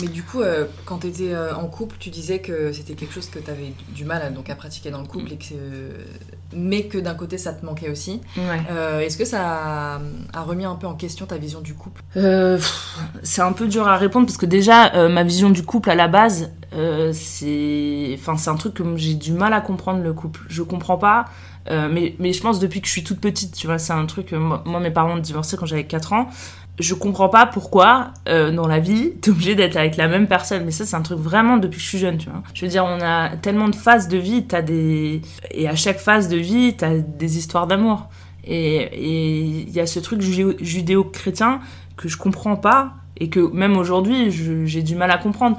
[0.00, 3.14] mais du coup, euh, quand tu étais euh, en couple, tu disais que c'était quelque
[3.14, 5.54] chose que tu avais du mal à, donc, à pratiquer dans le couple, et que,
[6.54, 8.20] mais que d'un côté ça te manquait aussi.
[8.70, 10.00] Euh, est-ce que ça
[10.34, 12.02] a, remis un peu en question ta vision du couple?
[13.22, 16.08] C'est un peu dur à répondre parce que déjà, ma vision du couple à la
[16.08, 16.50] base,
[17.12, 20.42] c'est enfin, un truc que j'ai du mal à comprendre le couple.
[20.48, 21.24] Je comprends pas.
[21.70, 24.32] mais, mais je pense depuis que je suis toute petite, tu vois, c'est un truc.
[24.32, 26.28] moi, mes parents ont divorcé quand j'avais 4 ans
[26.78, 30.64] je comprends pas pourquoi euh, dans la vie t'es obligé d'être avec la même personne.
[30.64, 32.42] Mais ça c'est un truc vraiment depuis que je suis jeune tu vois.
[32.54, 35.98] Je veux dire on a tellement de phases de vie t'as des et à chaque
[35.98, 38.08] phase de vie t'as des histoires d'amour.
[38.48, 41.60] Et il y a ce truc judéo-chrétien
[41.96, 45.58] que je comprends pas et que même aujourd'hui j'ai du mal à comprendre.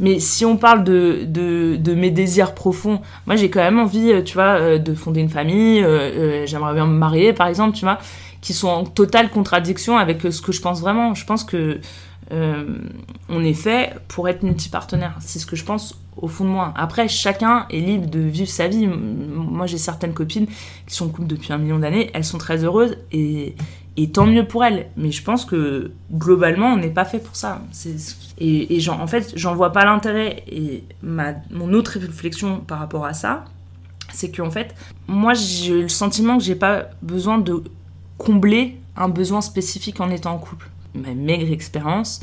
[0.00, 4.12] Mais si on parle de, de, de mes désirs profonds, moi j'ai quand même envie,
[4.12, 7.76] euh, tu vois, euh, de fonder une famille, euh, j'aimerais bien me marier par exemple,
[7.76, 7.98] tu vois,
[8.40, 11.14] qui sont en totale contradiction avec ce que je pense vraiment.
[11.14, 11.80] Je pense que
[12.30, 15.16] on est fait pour être multipartenaire.
[15.20, 16.74] C'est ce que je pense au fond de moi.
[16.76, 18.86] Après, chacun est libre de vivre sa vie.
[18.86, 20.46] Moi j'ai certaines copines
[20.86, 23.54] qui sont en depuis un million d'années, elles sont très heureuses et,
[24.12, 24.90] tant mieux pour elles.
[24.96, 27.62] Mais je pense que globalement, on n'est pas fait pour ça.
[28.38, 30.44] Et, en fait, j'en vois pas l'intérêt.
[30.50, 33.44] Et mon autre réflexion par rapport à ça,
[34.12, 34.74] c'est qu'en fait,
[35.06, 37.62] moi, j'ai le sentiment que j'ai pas besoin de
[38.18, 40.68] combler un besoin spécifique en étant en couple.
[40.94, 42.20] Ma maigre expérience,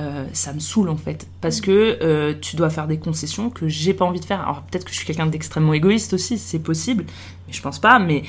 [0.00, 1.28] euh, ça me saoule en fait.
[1.40, 4.40] Parce que euh, tu dois faire des concessions que j'ai pas envie de faire.
[4.40, 7.04] Alors peut-être que je suis quelqu'un d'extrêmement égoïste aussi, c'est possible,
[7.46, 7.98] mais je pense pas.
[7.98, 8.22] Mais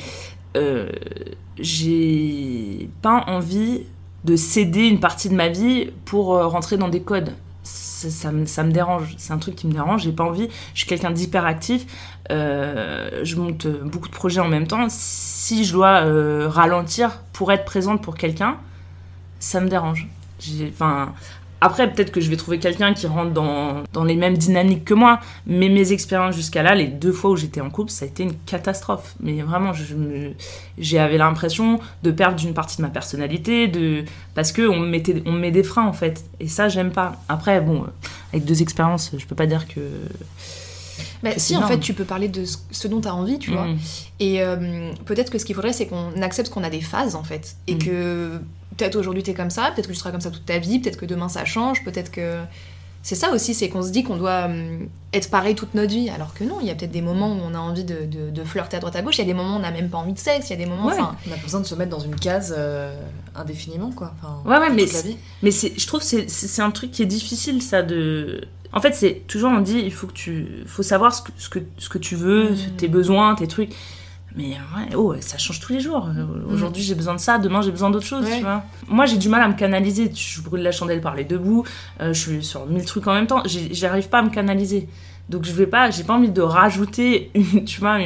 [0.57, 0.91] euh,
[1.57, 3.83] j'ai pas envie
[4.25, 7.31] de céder une partie de ma vie pour rentrer dans des codes.
[7.63, 11.09] Ça, me, dérange, c'est un truc qui me dérange, j'ai pas envie, je suis quelqu'un
[11.09, 11.87] d'hyperactif,
[12.29, 16.01] je monte beaucoup de projets en même temps, si je dois
[16.49, 18.57] ralentir pour être présente pour quelqu'un,
[19.39, 20.07] ça me dérange.
[20.69, 21.13] Enfin,
[21.61, 24.93] après, peut-être que je vais trouver quelqu'un qui rentre dans, dans, les mêmes dynamiques que
[24.93, 28.07] moi, mais mes expériences jusqu'à là, les deux fois où j'étais en couple, ça a
[28.07, 29.15] été une catastrophe.
[29.19, 29.71] Mais vraiment,
[30.77, 35.39] j'avais l'impression de perdre une partie de ma personnalité, parce qu'on me, mettait, on me
[35.39, 36.25] met des freins en fait.
[36.39, 37.15] Et ça, j'aime pas.
[37.29, 37.85] Après, bon,
[38.33, 39.79] avec deux expériences, je peux pas dire que.
[41.25, 43.65] Bah, si, en fait, tu peux parler de ce dont tu as envie, tu vois.
[43.65, 43.77] Mm.
[44.19, 47.23] Et euh, peut-être que ce qu'il faudrait, c'est qu'on accepte qu'on a des phases, en
[47.23, 47.55] fait.
[47.67, 47.79] Et mm.
[47.79, 48.39] que
[48.77, 50.97] peut-être aujourd'hui t'es comme ça, peut-être que tu seras comme ça toute ta vie, peut-être
[50.97, 52.39] que demain ça change, peut-être que.
[53.01, 56.09] C'est ça aussi, c'est qu'on se dit qu'on doit hum, être pareil toute notre vie,
[56.09, 58.43] alors que non, il y a peut-être des moments où on a envie de, de,
[58.43, 59.99] flirter à droite à gauche, il y a des moments où on n'a même pas
[59.99, 60.87] envie de sexe, il y a des moments.
[60.87, 62.99] Ouais, on a besoin de se mettre dans une case euh,
[63.35, 64.15] indéfiniment, quoi.
[64.45, 64.85] ouais, ouais, mais,
[65.43, 68.41] mais je trouve que c'est un truc qui est difficile, ça, de.
[68.73, 71.49] En fait, c'est toujours on dit il faut que tu faut savoir ce que, ce
[71.49, 72.77] que, ce que tu veux, mmh.
[72.77, 73.73] tes besoins, tes trucs.
[74.35, 76.07] Mais ouais, oh, ça change tous les jours.
[76.07, 76.53] Euh, mm.
[76.53, 78.63] Aujourd'hui, j'ai besoin de ça, demain, j'ai besoin d'autre chose, tu vois.
[78.87, 80.11] Moi, j'ai du mal à me canaliser.
[80.13, 81.63] Je brûle la chandelle par les deux bouts,
[82.01, 83.43] euh, je suis sur mille trucs en même temps.
[83.45, 84.89] J'arrive pas à me canaliser.
[85.29, 87.31] Donc, je vais pas, j'ai pas envie de rajouter,
[87.65, 87.97] tu vois,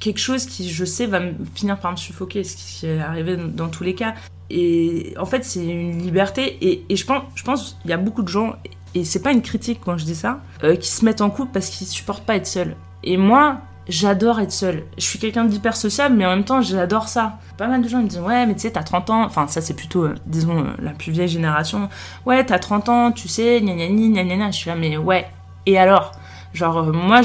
[0.00, 1.20] quelque chose qui, je sais, va
[1.54, 4.14] finir par me suffoquer, ce qui est arrivé dans, tous les cas.
[4.50, 6.56] Et en fait, c'est une liberté.
[6.60, 8.54] Et, et je pense, je pense, il y a beaucoup de gens,
[8.94, 11.50] et c'est pas une critique quand je dis ça, euh, qui se mettent en couple
[11.52, 12.76] parce qu'ils supportent pas être seuls.
[13.02, 14.84] Et moi, j'adore être seule.
[14.96, 17.38] Je suis quelqu'un d'hyper sociable, mais en même temps, j'adore ça.
[17.56, 19.24] Pas mal de gens me disent Ouais, mais tu sais, t'as 30 ans.
[19.24, 21.88] Enfin, ça, c'est plutôt, euh, disons, euh, la plus vieille génération.
[22.26, 24.50] Ouais, t'as 30 ans, tu sais, gna gna gna gna gna.
[24.50, 25.26] Je suis là, mais ouais.
[25.66, 26.12] Et alors?
[26.52, 27.20] Genre, euh, moi,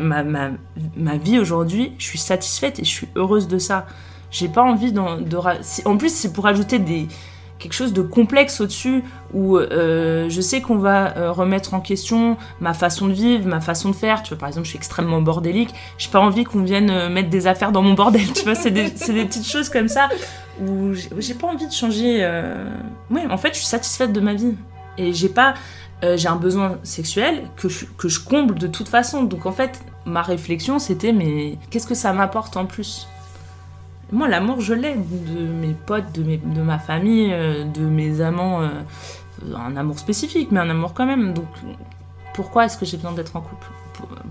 [0.00, 0.50] ma, ma,
[0.96, 3.86] ma, vie aujourd'hui, je suis satisfaite et je suis heureuse de ça.
[4.30, 5.00] J'ai pas envie de.
[5.00, 7.06] En plus, c'est pour ajouter des
[7.58, 12.36] quelque chose de complexe au-dessus où euh, je sais qu'on va euh, remettre en question
[12.60, 14.22] ma façon de vivre, ma façon de faire.
[14.22, 15.74] Tu vois, par exemple, je suis extrêmement bordélique.
[15.98, 18.26] J'ai pas envie qu'on vienne euh, mettre des affaires dans mon bordel.
[18.34, 20.08] Tu vois, c'est des, des, petites choses comme ça
[20.60, 22.28] où j'ai pas envie de changer.
[23.10, 24.54] Oui, en fait, je suis satisfaite de ma vie
[24.98, 25.54] et j'ai pas.
[26.02, 29.22] j'ai un besoin sexuel que je, que je comble de toute façon.
[29.22, 33.06] Donc en fait, ma réflexion c'était mais qu'est-ce que ça m'apporte en plus?
[34.12, 38.20] Moi, l'amour, je l'ai de mes potes, de, mes, de ma famille, euh, de mes
[38.20, 38.62] amants.
[38.62, 38.68] Euh,
[39.54, 41.34] un amour spécifique, mais un amour quand même.
[41.34, 41.46] Donc,
[42.34, 43.66] pourquoi est-ce que j'ai besoin d'être en couple?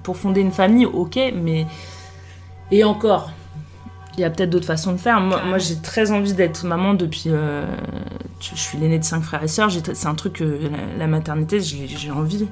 [0.03, 1.65] Pour, fonder une famille, ok, mais.
[2.71, 3.31] Et encore,
[4.17, 5.19] il y a peut-être d'autres façons de faire.
[5.19, 7.25] Moi, j'ai très envie d'être maman depuis.
[7.27, 7.65] Euh,
[8.39, 9.71] je suis l'aînée de cinq frères et sœurs.
[9.71, 12.47] C'est un truc que la, la maternité, j'ai envie.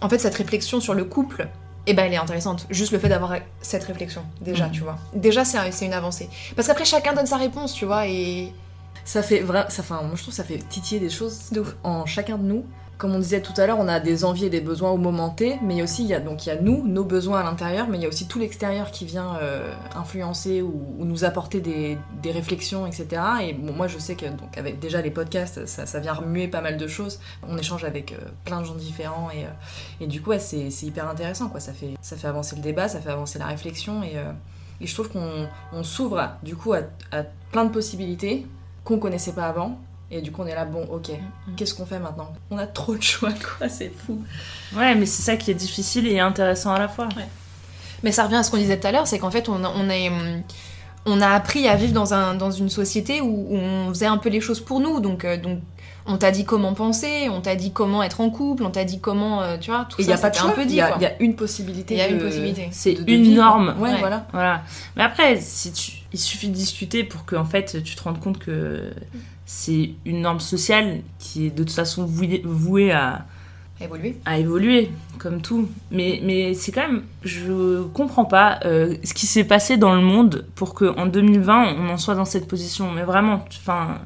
[0.00, 1.48] En fait, cette réflexion sur le couple,
[1.86, 2.66] et eh ben elle est intéressante.
[2.68, 4.72] Juste le fait d'avoir cette réflexion, déjà, mm.
[4.72, 4.98] tu vois.
[5.14, 6.28] Déjà, c'est une avancée.
[6.56, 8.52] Parce qu'après, chacun donne sa réponse, tu vois, et.
[9.04, 9.66] Ça fait vrai.
[9.68, 11.52] Ça, enfin, moi, je trouve que ça fait titiller des choses
[11.84, 12.64] en chacun de nous
[12.98, 15.28] comme on disait tout à l'heure, on a des envies et des besoins au moment
[15.28, 17.88] T, mais aussi il y a donc il y a nous, nos besoins à l'intérieur,
[17.88, 21.98] mais il y a aussi tout l'extérieur qui vient euh, influencer ou, nous apporter des,
[22.24, 23.22] réflexions, etc.
[23.42, 26.76] Et moi je sais que donc avec déjà les podcasts, ça, vient remuer pas mal
[26.76, 27.20] de choses.
[27.46, 29.50] On échange avec euh, plein de gens différents et, euh,
[30.00, 31.60] et du coup c'est hyper intéressant quoi.
[31.60, 34.16] Ça fait ça fait avancer le débat, ça fait avancer la réflexion et,
[34.80, 36.80] et je trouve qu'on s'ouvre du coup à,
[37.12, 38.46] à plein de possibilités
[38.84, 39.78] qu'on connaissait pas avant
[40.10, 41.54] et du coup, on est là, bon, ok, mm, mm.
[41.56, 44.22] qu'est-ce qu'on fait maintenant On a trop de choix, quoi, c'est fou.
[44.74, 47.08] Ouais, mais c'est ça qui est difficile et intéressant à la fois.
[47.16, 47.26] Ouais.
[48.02, 49.88] Mais ça revient à ce qu'on disait tout à l'heure, c'est qu'en fait, on, on,
[49.88, 50.42] est, mm,
[51.06, 54.28] on a appris à vivre dans, un, dans une société où, on faisait un peu
[54.28, 55.00] les choses pour nous.
[55.00, 55.58] Donc, euh, donc
[56.08, 59.00] on t'a dit comment penser, on t'a dit comment être en couple, on t'a dit
[59.00, 60.02] comment, euh, tu vois, tout ça.
[60.02, 61.94] Il y a pas de choix, il y, a une possibilité.
[61.94, 62.68] Il y a une possibilité.
[62.70, 63.74] C'est une norme.
[63.80, 64.28] Ouais, voilà.
[64.32, 64.62] voilà.
[64.96, 68.20] Mais après, si tu, il suffit de discuter pour que en fait, tu te rendes
[68.20, 68.92] compte que
[69.46, 73.24] c'est une norme sociale qui est de toute façon vouée, à,
[73.80, 74.18] évoluer.
[74.24, 75.68] À évoluer, comme tout.
[75.92, 77.04] Mais, mais c'est quand même.
[77.22, 81.88] Je comprends pas euh, ce qui s'est passé dans le monde pour qu'en 2020, on
[81.88, 82.90] en soit dans cette position.
[82.90, 84.00] Mais vraiment, enfin.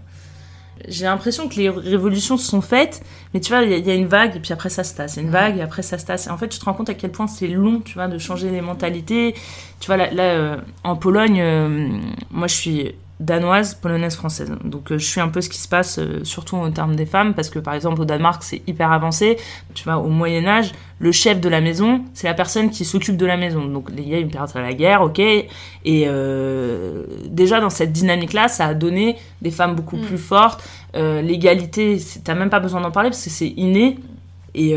[0.88, 3.03] J'ai l'impression que les révolutions se sont faites,
[3.35, 5.16] mais tu vois, il y, a une vague, et puis après ça se tasse.
[5.16, 6.26] Il y a une vague, et après ça se tasse.
[6.26, 8.16] Et en fait, tu te rends compte à quel point c'est long, tu vois, de
[8.16, 9.35] changer les mentalités.
[9.79, 11.88] Tu vois, là, euh, en Pologne, euh,
[12.31, 14.50] moi je suis danoise, polonaise, française.
[14.64, 17.04] Donc euh, je suis un peu ce qui se passe, euh, surtout en termes des
[17.04, 19.37] femmes, parce que par exemple au Danemark c'est hyper avancé.
[19.74, 23.18] Tu vois, au Moyen Âge, le chef de la maison, c'est la personne qui s'occupe
[23.18, 23.66] de la maison.
[23.66, 25.18] Donc il y a une période à la guerre, ok.
[25.18, 25.46] Et
[25.87, 30.06] euh, déjà dans cette dynamique-là, ça a donné des femmes beaucoup mm.
[30.06, 30.64] plus fortes.
[30.94, 33.98] L'égalité, t'as même pas besoin d'en parler parce que c'est inné.
[34.56, 34.74] Et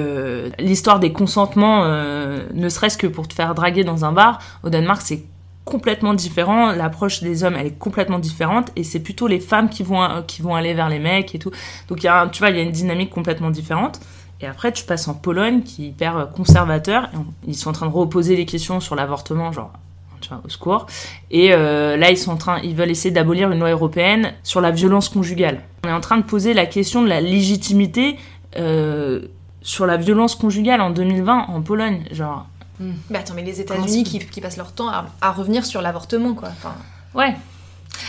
[0.60, 5.01] l'histoire des consentements, ne serait-ce que pour te faire draguer dans un bar, au Danemark,
[5.01, 5.23] c'est
[5.65, 6.71] complètement différent.
[6.71, 8.71] L'approche des hommes, elle est complètement différente.
[8.76, 11.52] Et c'est plutôt les femmes qui vont, qui vont aller vers les mecs et tout.
[11.88, 13.99] Donc, y a tu vois, il y a une dynamique complètement différente.
[14.41, 17.10] Et après, tu passes en Pologne, qui est hyper conservateur.
[17.47, 19.71] ils sont en train de reposer les questions sur l'avortement, genre,
[20.19, 20.86] tu vois, au secours.
[21.32, 24.60] Et euh, là, ils sont en train, ils veulent essayer d'abolir une loi européenne sur
[24.60, 25.62] la violence conjugale.
[25.86, 28.17] On est en train de poser la question de la légitimité
[28.58, 29.21] euh,
[29.62, 32.04] sur la violence conjugale en 2020 en Pologne.
[32.12, 32.45] Genre,
[32.79, 32.93] mais hmm.
[33.09, 36.49] bah, attends, mais les États-Unis qui, qui, passent leur temps à, revenir sur l'avortement, quoi.
[36.49, 36.75] Enfin...
[37.13, 37.36] Ouais.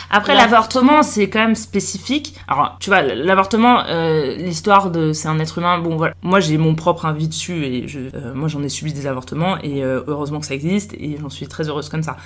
[0.09, 2.35] Après, l'avortement, c'est quand même spécifique.
[2.47, 5.13] Alors, tu vois, l'avortement, euh, l'histoire de.
[5.13, 5.77] C'est un être humain.
[5.79, 6.13] Bon, voilà.
[6.21, 9.57] Moi, j'ai mon propre avis dessus et je, euh, moi, j'en ai subi des avortements
[9.61, 12.17] et euh, heureusement que ça existe et j'en suis très heureuse comme ça.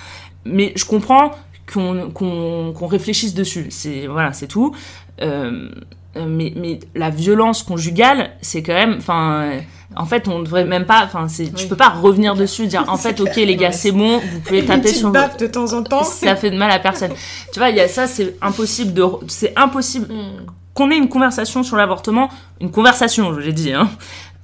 [0.44, 1.32] Mais je comprends
[1.72, 3.66] qu'on qu'on réfléchisse dessus.
[3.70, 4.74] C'est voilà, c'est tout.
[5.20, 8.94] mais, mais la violence conjugale, c'est quand même.
[8.98, 9.60] Enfin
[9.96, 11.02] en fait, on devrait même pas.
[11.04, 14.18] Enfin, c'est, tu peux pas revenir dessus, dire en fait, ok, les gars, c'est bon,
[14.18, 15.10] vous pouvez taper sur.
[15.10, 16.04] Baffe de temps en temps.
[16.04, 17.12] Ça fait de mal à personne.
[17.52, 20.46] tu vois, il y a ça, c'est impossible de, c'est impossible mm.
[20.74, 22.28] qu'on ait une conversation sur l'avortement,
[22.60, 23.90] une conversation, j'ai dit, hein.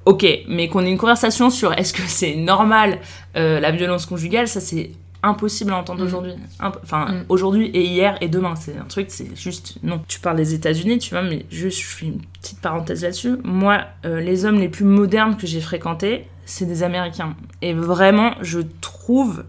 [0.04, 3.00] Ok, mais qu'on ait une conversation sur est-ce que c'est normal
[3.36, 6.06] euh, la violence conjugale, ça c'est impossible à entendre mm.
[6.06, 6.32] aujourd'hui.
[6.60, 7.24] Enfin, mm.
[7.28, 8.54] aujourd'hui et hier et demain.
[8.56, 10.02] C'est un truc, c'est juste non.
[10.08, 13.36] Tu parles des États-Unis, tu vois, mais juste, je fais une petite parenthèse là-dessus.
[13.44, 17.34] Moi, euh, les hommes les plus modernes que j'ai fréquentés, c'est des Américains.
[17.62, 19.44] Et vraiment, je trouve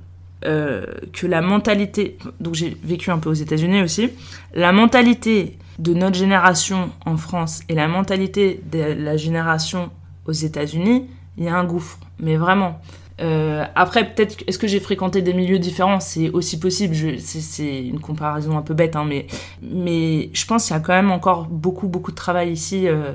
[0.45, 2.17] euh, que la mentalité.
[2.39, 4.09] Donc, j'ai vécu un peu aux États-Unis aussi.
[4.53, 9.91] La mentalité de notre génération en France et la mentalité de la génération
[10.25, 11.05] aux États-Unis,
[11.37, 11.99] il y a un gouffre.
[12.19, 12.81] Mais vraiment.
[13.19, 15.99] Euh, après, peut-être, est-ce que j'ai fréquenté des milieux différents?
[15.99, 16.95] C'est aussi possible.
[17.19, 19.27] C'est une comparaison un peu bête, hein, mais,
[19.61, 23.13] mais je pense qu'il y a quand même encore beaucoup, beaucoup de travail ici euh,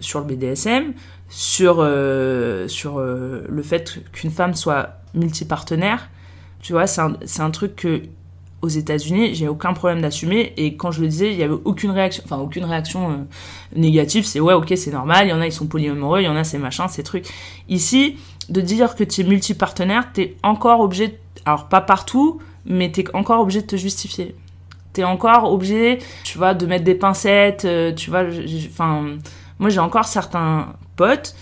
[0.00, 0.92] sur le BDSM,
[1.28, 6.10] sur, euh, sur le fait qu'une femme soit multipartenaire.
[6.60, 8.02] Tu vois, c'est un, un, truc que
[8.66, 10.52] aux États-Unis, j'ai aucun problème d'assumer.
[10.56, 13.26] Et quand je le disais, il y avait aucune réaction, enfin aucune réaction
[13.74, 14.26] négative.
[14.26, 15.26] C'est ouais, ok, c'est normal.
[15.26, 16.20] Il y en a, ils sont polyamoureux.
[16.20, 17.26] Il y en a, c'est machin, ces trucs.
[17.68, 18.16] Ici,
[18.48, 23.00] de dire que tu es multipartenaire, tu es encore obligé, alors pas partout, mais tu
[23.00, 24.34] es encore obligé de te justifier.
[24.94, 28.24] Tu es encore obligé, tu vois, de mettre des pincettes, euh, tu vois,
[28.68, 29.16] enfin,
[29.58, 31.34] moi j'ai encore certains potes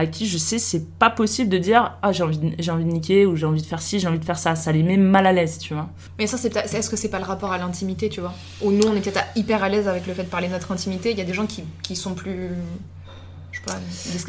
[0.00, 2.84] à qui je sais c'est pas possible de dire ah j'ai envie de, j'ai envie
[2.84, 4.82] de niquer ou j'ai envie de faire ci j'ai envie de faire ça ça les
[4.82, 7.52] met mal à l'aise tu vois mais ça c'est est-ce que c'est pas le rapport
[7.52, 8.32] à l'intimité tu vois?
[8.62, 11.10] Ou nous on peut-être hyper à l'aise avec le fait de parler de notre intimité
[11.10, 12.50] il y a des gens qui, qui sont plus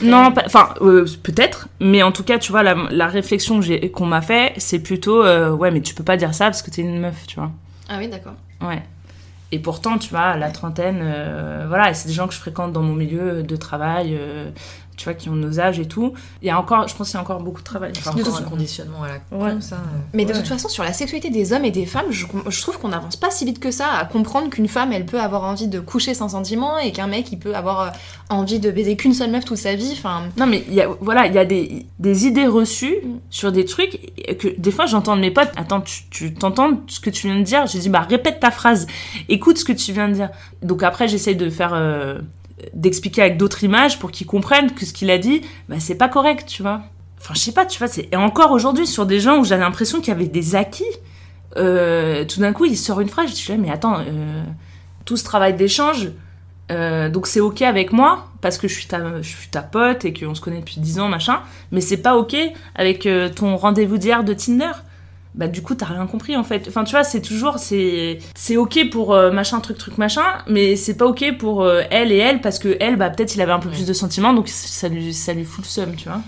[0.03, 3.61] non, enfin, euh, peut-être, mais en tout cas, tu vois, la, réflexion
[3.93, 6.69] qu'on m'a fait, c'est plutôt, euh, ouais, mais tu peux pas dire ça parce que
[6.69, 7.51] t'es une meuf, tu vois.
[7.87, 8.33] Ah oui, d'accord.
[8.61, 8.83] Ouais.
[9.51, 12.73] Et pourtant, tu vois, la trentaine, euh, voilà, et c'est des gens que je fréquente
[12.73, 14.17] dans mon milieu de travail,
[14.97, 16.13] tu vois, qui ont nos âges et tout.
[16.41, 17.91] Il y a encore, je pense qu'il y a encore beaucoup de travail.
[17.97, 19.75] Enfin, encore un conditionnement à la con, ça.
[19.75, 22.61] Euh, Mais de toute façon, sur la sexualité des hommes et des femmes, je, je
[22.61, 25.43] trouve qu'on n'avance pas si vite que ça à comprendre qu'une femme, elle peut avoir
[25.43, 27.89] envie de coucher sans sentiment et qu'un mec, il peut avoir euh,
[28.29, 29.93] envie de baiser qu'une seule meuf toute sa vie.
[29.93, 30.23] Enfin.
[30.37, 33.09] Non, mais y a, voilà, il y a des, des idées reçues mm.
[33.29, 33.99] sur des trucs
[34.37, 35.51] que des fois j'entends de mes potes.
[35.55, 37.65] Attends, tu t'entends ce que tu viens de dire?
[37.67, 38.87] J'ai dit, bah répète ta phrase,
[39.29, 40.29] écoute ce que tu viens de dire.
[40.61, 41.71] Donc après, j'essaye de faire.
[41.73, 42.19] Euh,
[42.73, 46.09] d'expliquer avec d'autres images pour qu'ils comprennent que ce qu'il a dit, bah, c'est pas
[46.09, 46.81] correct, tu vois.
[47.19, 49.99] Enfin, je sais pas, tu vois, et encore aujourd'hui, sur des gens où j'avais l'impression
[49.99, 50.83] qu'il y avait des acquis,
[51.57, 54.43] euh, tout d'un coup, il sort une phrase, je suis mais attends, euh,
[55.05, 56.09] tout ce travail d'échange,
[56.71, 60.05] euh, donc c'est ok avec moi, parce que je suis ta, je suis ta pote
[60.05, 62.35] et qu'on se connaît depuis 10 ans, machin, mais c'est pas ok
[62.75, 64.71] avec ton rendez-vous d'hier de Tinder
[65.33, 66.65] bah du coup t'as rien compris en fait.
[66.67, 70.75] Enfin tu vois c'est toujours c'est c'est ok pour euh, machin truc truc machin mais
[70.75, 73.51] c'est pas ok pour euh, elle et elle parce que elle bah peut-être il avait
[73.51, 76.21] un peu plus de sentiments donc ça lui ça lui fout le seum tu vois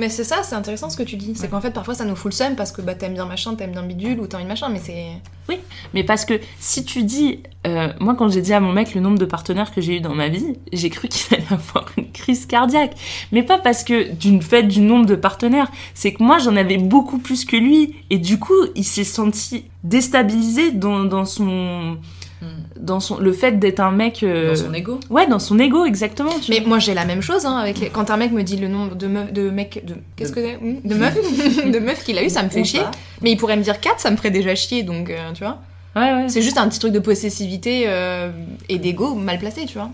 [0.00, 1.34] Mais c'est ça, c'est intéressant ce que tu dis.
[1.34, 3.54] C'est qu'en fait, parfois, ça nous fout le seum parce que bah, t'aimes bien machin,
[3.54, 5.08] t'aimes bien bidule ou t'as envie de machin, mais c'est.
[5.46, 5.58] Oui,
[5.92, 7.40] mais parce que si tu dis.
[7.66, 10.00] Euh, moi, quand j'ai dit à mon mec le nombre de partenaires que j'ai eu
[10.00, 12.94] dans ma vie, j'ai cru qu'il allait avoir une crise cardiaque.
[13.30, 16.78] Mais pas parce que d'une fait du nombre de partenaires, c'est que moi, j'en avais
[16.78, 17.96] beaucoup plus que lui.
[18.08, 21.98] Et du coup, il s'est senti déstabilisé dans, dans son
[22.42, 22.46] Hmm.
[22.78, 24.98] dans son le fait d'être un mec euh, dans son ego.
[25.10, 28.16] Ouais dans son ego exactement mais moi j'ai la même chose hein, avec quand un
[28.16, 31.14] mec me dit le nombre de meufs de mecs de qu'est-ce que c'est de meufs
[31.70, 32.80] de meufs qu'il a eu ça me fait chier.
[33.20, 35.58] mais il pourrait me dire 4 ça me ferait déjà chier donc euh, tu vois.
[35.94, 36.28] Ouais, ouais.
[36.30, 38.30] c'est juste un petit truc de possessivité euh,
[38.70, 39.90] et d'ego mal placé tu vois.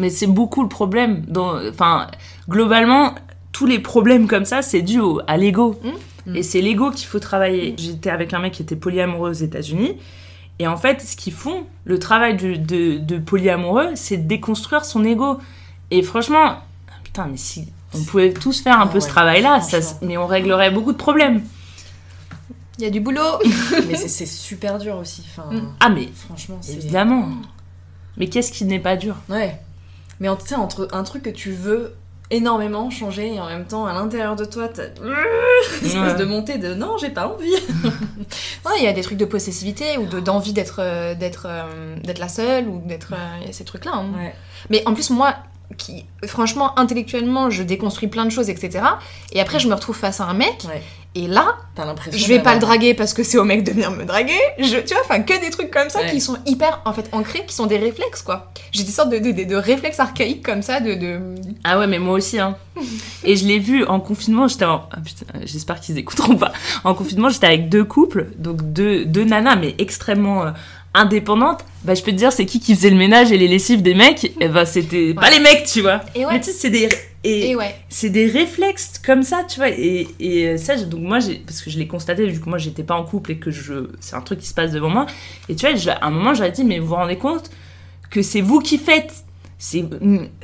[0.00, 1.26] Mais c'est beaucoup le problème
[1.70, 2.08] enfin
[2.48, 3.14] globalement
[3.52, 5.78] tous les problèmes comme ça c'est dû à l'ego.
[6.26, 6.34] Hmm.
[6.34, 7.76] et c'est l'ego qu'il faut travailler.
[7.78, 9.94] J'étais avec un mec qui était polyamoureux aux États-Unis
[10.58, 12.56] et en fait, ce qu'ils font, le travail de,
[12.98, 15.38] de, polyamoureux, c'est de déconstruire son ego.
[15.90, 16.58] Et franchement,
[17.04, 19.60] putain, mais si on pouvait tous faire un ah peu ce travail-là,
[20.02, 21.42] mais on réglerait beaucoup de problèmes.
[22.78, 23.38] Il y a du boulot.
[23.88, 25.24] mais c'est super dur aussi.
[25.30, 25.74] Enfin, mm.
[25.80, 27.28] Ah mais franchement, évidemment.
[28.16, 29.16] Mais qu'est-ce qui n'est pas dur?
[29.28, 29.60] Ouais.
[30.20, 31.94] Mais tu sais, entre un truc que tu veux
[32.30, 34.88] énormément changer et en même temps à l'intérieur de toi t'as
[35.82, 37.54] une de montée de non j'ai pas envie.
[38.66, 41.96] Ouais il y a des trucs de possessivité ou de d'envie d'être euh, d'être euh,
[42.02, 44.06] d'être la seule ou d'être euh, ces trucs là hein.
[44.68, 45.34] mais en plus moi
[45.76, 48.84] qui franchement intellectuellement je déconstruis plein de choses etc
[49.32, 50.66] et après je me retrouve face à un mec
[51.14, 51.56] et là,
[52.12, 54.38] je vais pas le draguer parce que c'est au mec de venir me draguer.
[54.58, 57.44] Je, tu vois, enfin, que des trucs comme ça qui sont hyper, en fait, ancrés,
[57.46, 58.52] qui sont des réflexes, quoi.
[58.72, 61.18] J'ai des sortes de, de, de, réflexes archaïques comme ça, de, de...
[61.64, 62.56] Ah ouais, mais moi aussi, hein.
[63.24, 64.88] Et je l'ai vu en confinement, j'étais en...
[64.92, 64.98] Ah,
[65.44, 66.52] j'espère qu'ils écouteront pas.
[66.84, 70.44] En confinement, j'étais avec deux couples, donc deux, deux nanas, mais extrêmement...
[70.44, 70.50] Euh,
[70.94, 73.82] indépendantes, bah je peux te dire c'est qui qui faisait le ménage et les lessives
[73.82, 76.00] des mecs, et eh bah c'était pas les mecs, tu vois.
[76.14, 76.88] Et Mais tu sais c'est des
[77.24, 77.56] et,
[77.88, 79.70] c'est des réflexes comme ça, tu vois.
[79.70, 82.94] Et, et ça, donc moi, parce que je l'ai constaté, vu que moi, j'étais pas
[82.94, 85.06] en couple et que je, c'est un truc qui se passe devant moi.
[85.48, 87.50] Et tu vois, à un moment, j'aurais dit, mais vous vous rendez compte
[88.10, 89.24] que c'est vous qui faites
[89.58, 89.84] c'est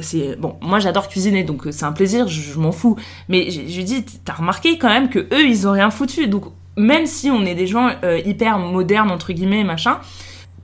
[0.01, 2.97] c'est bon moi j'adore cuisiner donc c'est un plaisir je, m'en fous
[3.29, 6.47] mais je, lui dis t'as remarqué quand même que eux ils ont rien foutu donc
[6.77, 10.01] même si on est des gens euh, hyper modernes entre guillemets machin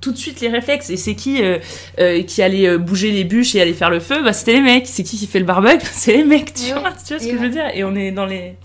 [0.00, 0.90] tout de suite les réflexes.
[0.90, 1.58] Et c'est qui euh,
[1.98, 4.22] euh, qui allait euh, bouger les bûches et aller faire le feu?
[4.22, 4.86] Bah c'était les mecs.
[4.86, 5.86] C'est qui qui fait le barbecue?
[5.92, 7.68] C'est les mecs, tu vois, tu vois ce que je veux dire?
[7.74, 8.56] Et on est dans les...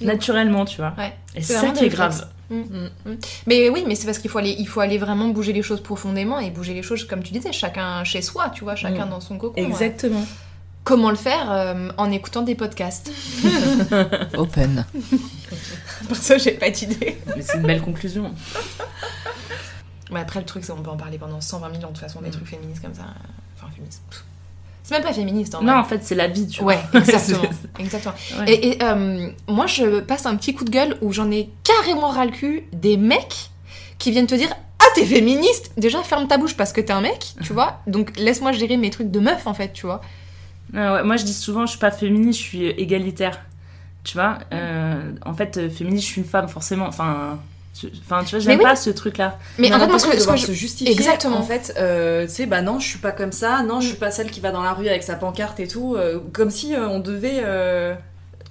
[0.00, 0.94] Naturellement, tu vois.
[1.34, 2.28] Et c'est ça qui est grave.
[2.50, 2.56] Mm.
[2.56, 2.90] Mm.
[3.06, 3.16] Mm.
[3.46, 5.80] Mais oui, mais c'est parce qu'il faut aller, il faut aller vraiment bouger les choses
[5.80, 9.20] profondément et bouger les choses, comme tu disais, chacun chez soi, tu vois, chacun dans
[9.20, 9.60] son cocon.
[9.64, 10.24] Exactement.
[10.82, 13.10] Comment le faire En écoutant des podcasts?
[14.36, 14.84] Open.
[16.06, 17.16] Pour ça, j'ai pas d'idée.
[17.34, 18.34] Mais c'est une belle conclusion.
[20.10, 22.28] Mais après, le truc, c'est qu'on peut en parler pendant 120 millions de façon, des
[22.28, 22.32] mm.
[22.32, 23.06] trucs féministes comme ça.
[23.56, 24.02] Enfin, féministes.
[24.82, 26.74] C'est même pas féministe en Non, en fait, c'est la vie, tu vois.
[26.92, 27.50] Ouais, exactement.
[27.78, 28.14] exactement.
[28.46, 32.26] Et, euh, moi, je passe un petit coup de gueule où j'en ai carrément ras
[32.26, 33.50] le cul des mecs
[33.98, 37.00] qui viennent te dire Ah, t'es féministe Déjà, ferme ta bouche parce que t'es un
[37.00, 37.80] mec, tu vois.
[37.86, 40.02] Donc, laisse-moi gérer mes trucs de meuf, en fait, tu vois.
[40.74, 43.40] ouais, moi, je dis souvent Je suis pas féministe, je suis égalitaire.
[44.02, 46.86] Tu vois euh, En fait, féministe, je suis une femme, forcément.
[46.86, 47.38] Enfin
[48.00, 49.38] Enfin, tu vois, j'aime pas ce truc-là.
[49.58, 50.46] Mais en fait, moi, ce que, je...
[50.46, 50.92] se justifier.
[50.92, 51.38] Exactement.
[51.38, 53.62] En fait, euh, tu sais, bah non, je suis pas comme ça.
[53.62, 55.96] Non, je suis pas celle qui va dans la rue avec sa pancarte et tout.
[55.96, 57.42] Euh, comme si euh, on devait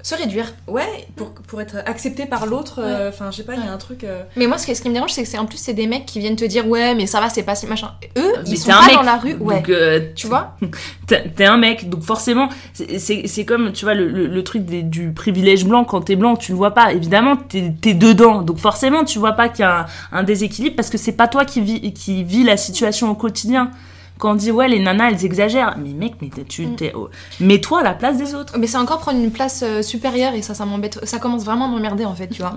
[0.04, 0.54] se réduire.
[0.68, 2.82] Ouais, pour, pour être accepté par l'autre.
[2.84, 4.04] Euh, enfin, je sais pas, il y a un truc.
[4.04, 4.24] Euh.
[4.36, 5.88] Mais moi, ce qui, ce qui me dérange, c'est que c'est en plus, c'est des
[5.88, 7.92] mecs qui viennent te dire Ouais, mais ça va, c'est pas si machin.
[8.18, 9.36] Eux, ils sont pas dans la rue.
[9.36, 9.56] Ouais.
[9.56, 10.58] Donc, euh, tu vois
[11.08, 15.86] T'es un mec, donc forcément, c'est comme, tu vois, le, le, truc du privilège blanc.
[15.86, 16.92] Quand t'es blanc, tu le vois pas.
[16.92, 18.42] Évidemment, t'es es dedans.
[18.42, 21.30] Donc forcément, tu vois pas qu'il y a un, un, déséquilibre parce que c'est pas
[21.30, 23.72] toi qui vis, qui vis la situation au quotidien
[24.18, 25.78] quand on dit ouais les nanas elles exagèrent.
[25.78, 26.76] Mais mec mais tu mm.
[26.76, 26.94] t'es
[27.40, 28.58] mets-toi à la place des autres.
[28.58, 31.00] Mais c'est encore prendre une place euh, supérieure et ça ça m'embête.
[31.06, 32.54] Ça commence vraiment à m'emmerder en fait tu vois.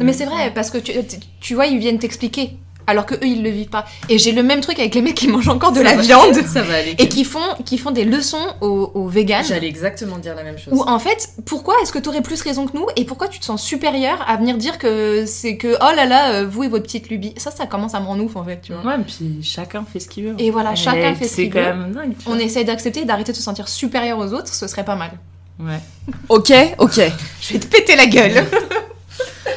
[0.00, 0.92] Mais c'est vrai parce que tu,
[1.40, 2.58] tu vois ils viennent t'expliquer
[2.88, 3.84] alors que eux ils le vivent pas.
[4.08, 6.62] Et j'ai le même truc avec les mecs qui mangent encore de la viande ça
[6.62, 9.44] va aller, et qui font qui font des leçons aux, aux véganes.
[9.44, 10.72] J'allais exactement dire la même chose.
[10.74, 13.38] Ou en fait, pourquoi est-ce que tu aurais plus raison que nous et pourquoi tu
[13.38, 16.68] te sens supérieur à venir dire que c'est que oh là là euh, vous et
[16.68, 17.34] votre petite lubie.
[17.36, 18.82] Ça ça commence à me rendre ouf en fait, tu vois.
[18.84, 20.34] Ouais, puis chacun fait ce qu'il veut.
[20.38, 21.60] Et voilà, chacun fait ce qu'il veut.
[21.62, 24.96] Dingue, On essaye d'accepter et d'arrêter de se sentir supérieur aux autres, ce serait pas
[24.96, 25.10] mal.
[25.60, 25.80] Ouais.
[26.28, 27.00] ok, ok.
[27.40, 28.44] Je vais te péter la gueule.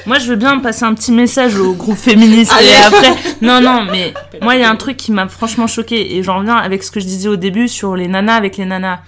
[0.05, 3.15] Moi, je veux bien passer un petit message au groupe féministe et après.
[3.41, 6.39] Non, non, mais moi, il y a un truc qui m'a franchement choqué et j'en
[6.39, 8.99] reviens avec ce que je disais au début sur les nanas avec les nanas.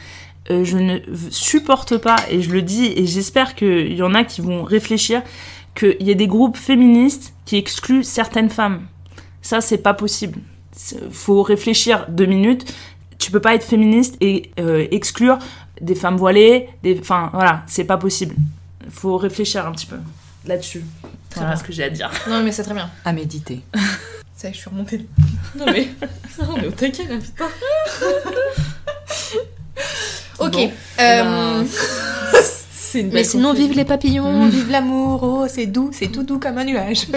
[0.52, 4.24] Euh, je ne supporte pas et je le dis et j'espère qu'il y en a
[4.24, 5.22] qui vont réfléchir
[5.74, 8.82] qu'il y ait des groupes féministes qui excluent certaines femmes.
[9.42, 10.40] Ça, c'est pas possible.
[11.12, 12.66] Faut réfléchir deux minutes
[13.24, 15.40] tu peux pas être féministe et euh, exclure
[15.82, 18.36] des femmes voilées, des, enfin voilà, c'est pas possible.
[18.90, 19.96] Faut réfléchir un petit peu
[20.46, 20.84] là-dessus.
[21.36, 22.12] Voilà ce que j'ai à dire.
[22.30, 22.90] Non mais c'est très bien.
[23.06, 23.62] À méditer.
[24.36, 25.06] Ça y est, je suis remontée.
[25.58, 25.88] Non mais,
[26.40, 27.48] on est au taquet là, putain.
[30.40, 30.52] Ok.
[30.52, 31.66] Bon, euh, ben,
[32.94, 36.40] c'est une Mais sinon, vive les papillons, vive l'amour, oh, c'est doux, c'est tout doux
[36.40, 37.08] comme un nuage.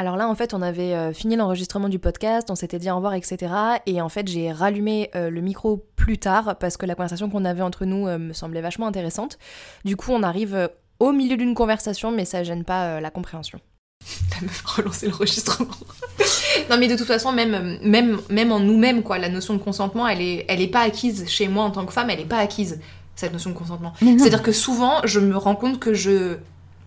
[0.00, 2.96] Alors là, en fait, on avait euh, fini l'enregistrement du podcast, on s'était dit au
[2.96, 3.52] revoir, etc.
[3.84, 7.44] Et en fait, j'ai rallumé euh, le micro plus tard parce que la conversation qu'on
[7.44, 9.38] avait entre nous euh, me semblait vachement intéressante.
[9.84, 10.70] Du coup, on arrive
[11.00, 13.58] au milieu d'une conversation, mais ça gêne pas euh, la compréhension.
[14.30, 15.74] La meuf a relancé l'enregistrement.
[16.70, 20.06] non mais de toute façon, même, même, même en nous-mêmes, quoi, la notion de consentement,
[20.06, 22.38] elle est, elle est pas acquise chez moi en tant que femme, elle est pas
[22.38, 22.80] acquise,
[23.16, 23.92] cette notion de consentement.
[24.00, 26.36] C'est-à-dire que souvent, je me rends compte que je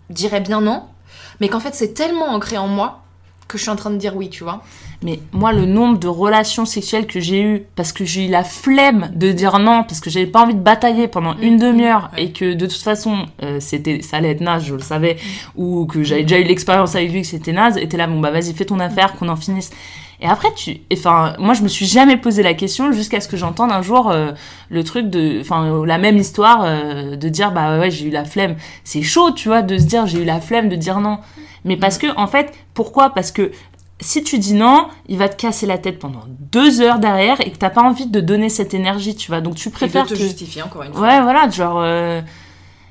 [0.10, 0.84] dirais bien non,
[1.40, 3.04] mais qu'en fait, c'est tellement ancré en moi
[3.48, 4.64] que je suis en train de dire oui, tu vois.
[5.04, 8.44] Mais moi, le nombre de relations sexuelles que j'ai eues, parce que j'ai eu la
[8.44, 12.24] flemme de dire non, parce que j'avais pas envie de batailler pendant une demi-heure, Ouais.
[12.26, 15.18] et que de toute façon, euh, c'était, ça allait être naze, je le savais,
[15.56, 18.20] ou que j'avais déjà eu l'expérience avec lui que c'était naze, et t'es là, bon
[18.22, 19.72] bah vas-y, fais ton affaire, qu'on en finisse.
[20.22, 23.36] Et après, tu, enfin, moi, je me suis jamais posé la question jusqu'à ce que
[23.36, 24.32] j'entende un jour euh,
[24.70, 28.24] le truc de, enfin, la même histoire euh, de dire, bah ouais, j'ai eu la
[28.24, 28.56] flemme.
[28.86, 31.18] C'est chaud, tu vois, de se dire, j'ai eu la flemme de dire non.
[31.66, 33.10] Mais parce que, en fait, pourquoi?
[33.10, 33.52] Parce que
[34.04, 37.52] si tu dis non, il va te casser la tête pendant deux heures derrière et
[37.52, 39.42] que t'as pas envie de donner cette énergie, tu vois.
[39.42, 40.16] Donc tu Et de préfères te que...
[40.20, 41.02] justifier encore une fois.
[41.02, 41.80] Ouais, voilà, genre.
[41.82, 42.22] euh,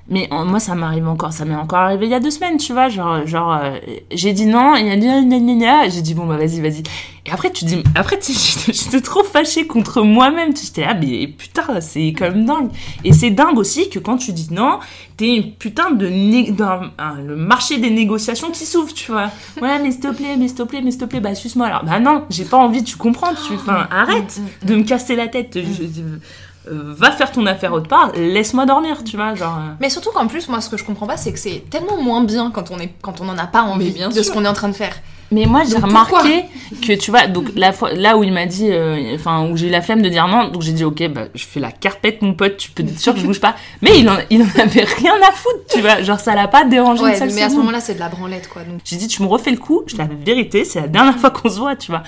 [0.08, 2.72] Mais moi, ça m'arrive encore, ça m'est encore arrivé il y a deux semaines, tu
[2.72, 2.88] vois.
[2.88, 3.78] Genre, genre euh,
[4.10, 5.88] j'ai dit non, et il a gna, gna, gna, gna.
[5.88, 6.82] J'ai dit bon, bah vas-y, vas-y.
[7.24, 10.54] Et après, tu dis, après, tu sais, j'étais trop fâchée contre moi-même.
[10.54, 12.70] Tu J'étais là, mais putain, c'est quand même dingue.
[13.04, 14.80] Et c'est dingue aussi que quand tu dis non,
[15.16, 16.06] t'es une putain de.
[16.06, 19.30] le marché des négociations qui s'ouvre, tu vois.
[19.62, 21.66] Ouais, mais s'il te plaît, mais s'il te plaît, mais s'il te plaît, bah suce-moi
[21.68, 21.84] alors.
[21.84, 23.54] Bah non, j'ai pas envie, tu comprends, tu.
[23.54, 25.54] Enfin, arrête de me casser la tête.
[25.54, 26.18] Je- euh,
[26.66, 29.56] va faire ton affaire autre part, laisse-moi dormir, tu vois, genre.
[29.58, 29.72] euh.
[29.80, 32.22] Mais surtout qu'en plus, moi, ce que je comprends pas, c'est que c'est tellement moins
[32.22, 34.24] bien quand on est, quand on en a pas envie bien de sûr.
[34.24, 34.94] ce qu'on est en train de faire.
[35.32, 36.44] Mais moi, j'ai remarqué
[36.86, 39.68] que, tu vois, donc la fois, là où il m'a dit, euh, enfin, où j'ai
[39.68, 42.22] eu la flemme de dire non, donc j'ai dit, ok, bah, je fais la carpette,
[42.22, 43.56] mon pote, tu peux être sûr que je bouge pas.
[43.80, 46.64] Mais il en, il en avait rien à foutre, tu vois, genre ça l'a pas
[46.64, 48.62] dérangé Ouais, une seule mais à ce moment-là, c'est de la branlette, quoi.
[48.62, 51.30] Donc, J'ai dit, tu me refais le coup, je t'avais vérité, c'est la dernière fois
[51.30, 52.02] qu'on se voit, tu vois.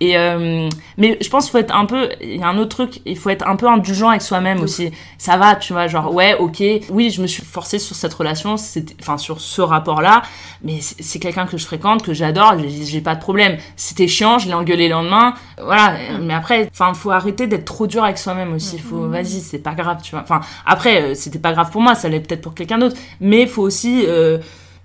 [0.00, 2.76] Et, euh, mais je pense qu'il faut être un peu, il y a un autre
[2.76, 4.90] truc, il faut être un peu indulgent avec soi-même aussi.
[5.18, 8.56] Ça va, tu vois, genre, ouais, ok, oui, je me suis forcée sur cette relation,
[9.00, 10.22] enfin, sur ce rapport-là,
[10.62, 13.56] mais c'est quelqu'un que je fréquente, que j'adore, j'ai pas de problème.
[13.76, 17.86] C'était chiant, je l'ai engueulé le lendemain, voilà, mais après, enfin, faut arrêter d'être trop
[17.86, 20.22] dur avec soi-même aussi, faut, vas-y, c'est pas grave, tu vois.
[20.22, 23.46] Enfin, après, euh, c'était pas grave pour moi, ça l'est peut-être pour quelqu'un d'autre, mais
[23.46, 24.38] faut aussi, euh,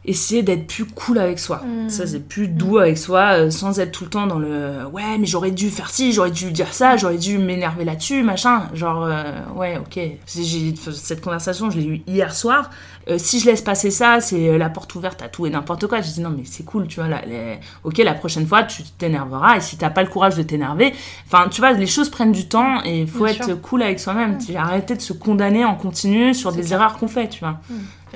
[0.08, 1.62] essayer d'être plus cool avec soi.
[1.88, 5.18] Ça, c'est plus doux avec soi, euh, sans être tout le temps dans le ouais,
[5.20, 8.64] mais j'aurais dû faire ci, j'aurais dû dire ça, j'aurais dû m'énerver là-dessus, machin.
[8.74, 9.24] Genre, euh,
[9.56, 10.00] ouais, ok.
[10.26, 12.70] Cette conversation, je l'ai eue hier soir.
[13.08, 16.02] Euh, si je laisse passer ça, c'est la porte ouverte à tout et n'importe quoi.
[16.02, 17.08] Je dis non, mais c'est cool, tu vois.
[17.10, 19.58] Là, les- Ok, la prochaine fois, tu t'énerveras.
[19.58, 20.94] Et si t'as pas le courage de t'énerver,
[21.28, 23.62] enfin, tu vois, les choses prennent du temps et il faut Bien être sûr.
[23.62, 24.38] cool avec soi-même.
[24.40, 26.74] Tu Arrêter de se condamner en continu sur des clair.
[26.82, 27.60] erreurs qu'on fait, tu vois.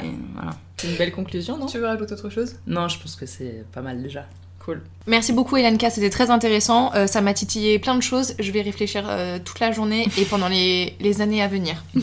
[0.03, 0.51] Et voilà.
[0.77, 1.65] C'est une belle conclusion, non?
[1.65, 2.55] Tu veux rajouter autre chose?
[2.67, 4.25] Non, je pense que c'est pas mal déjà.
[4.59, 4.81] Cool.
[5.07, 6.93] Merci beaucoup, Elenka, c'était très intéressant.
[6.93, 8.35] Euh, ça m'a titillé plein de choses.
[8.39, 11.83] Je vais réfléchir euh, toute la journée et pendant les, les années à venir.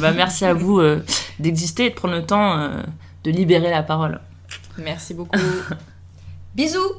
[0.00, 1.02] Bah, merci à vous euh,
[1.38, 2.82] d'exister et de prendre le temps euh,
[3.24, 4.20] de libérer la parole.
[4.76, 5.38] Merci beaucoup.
[6.54, 6.92] Bisous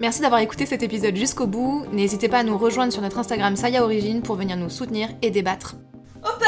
[0.00, 1.84] Merci d'avoir écouté cet épisode jusqu'au bout.
[1.92, 5.30] N'hésitez pas à nous rejoindre sur notre Instagram Saya Origine pour venir nous soutenir et
[5.30, 5.76] débattre.
[6.22, 6.38] Au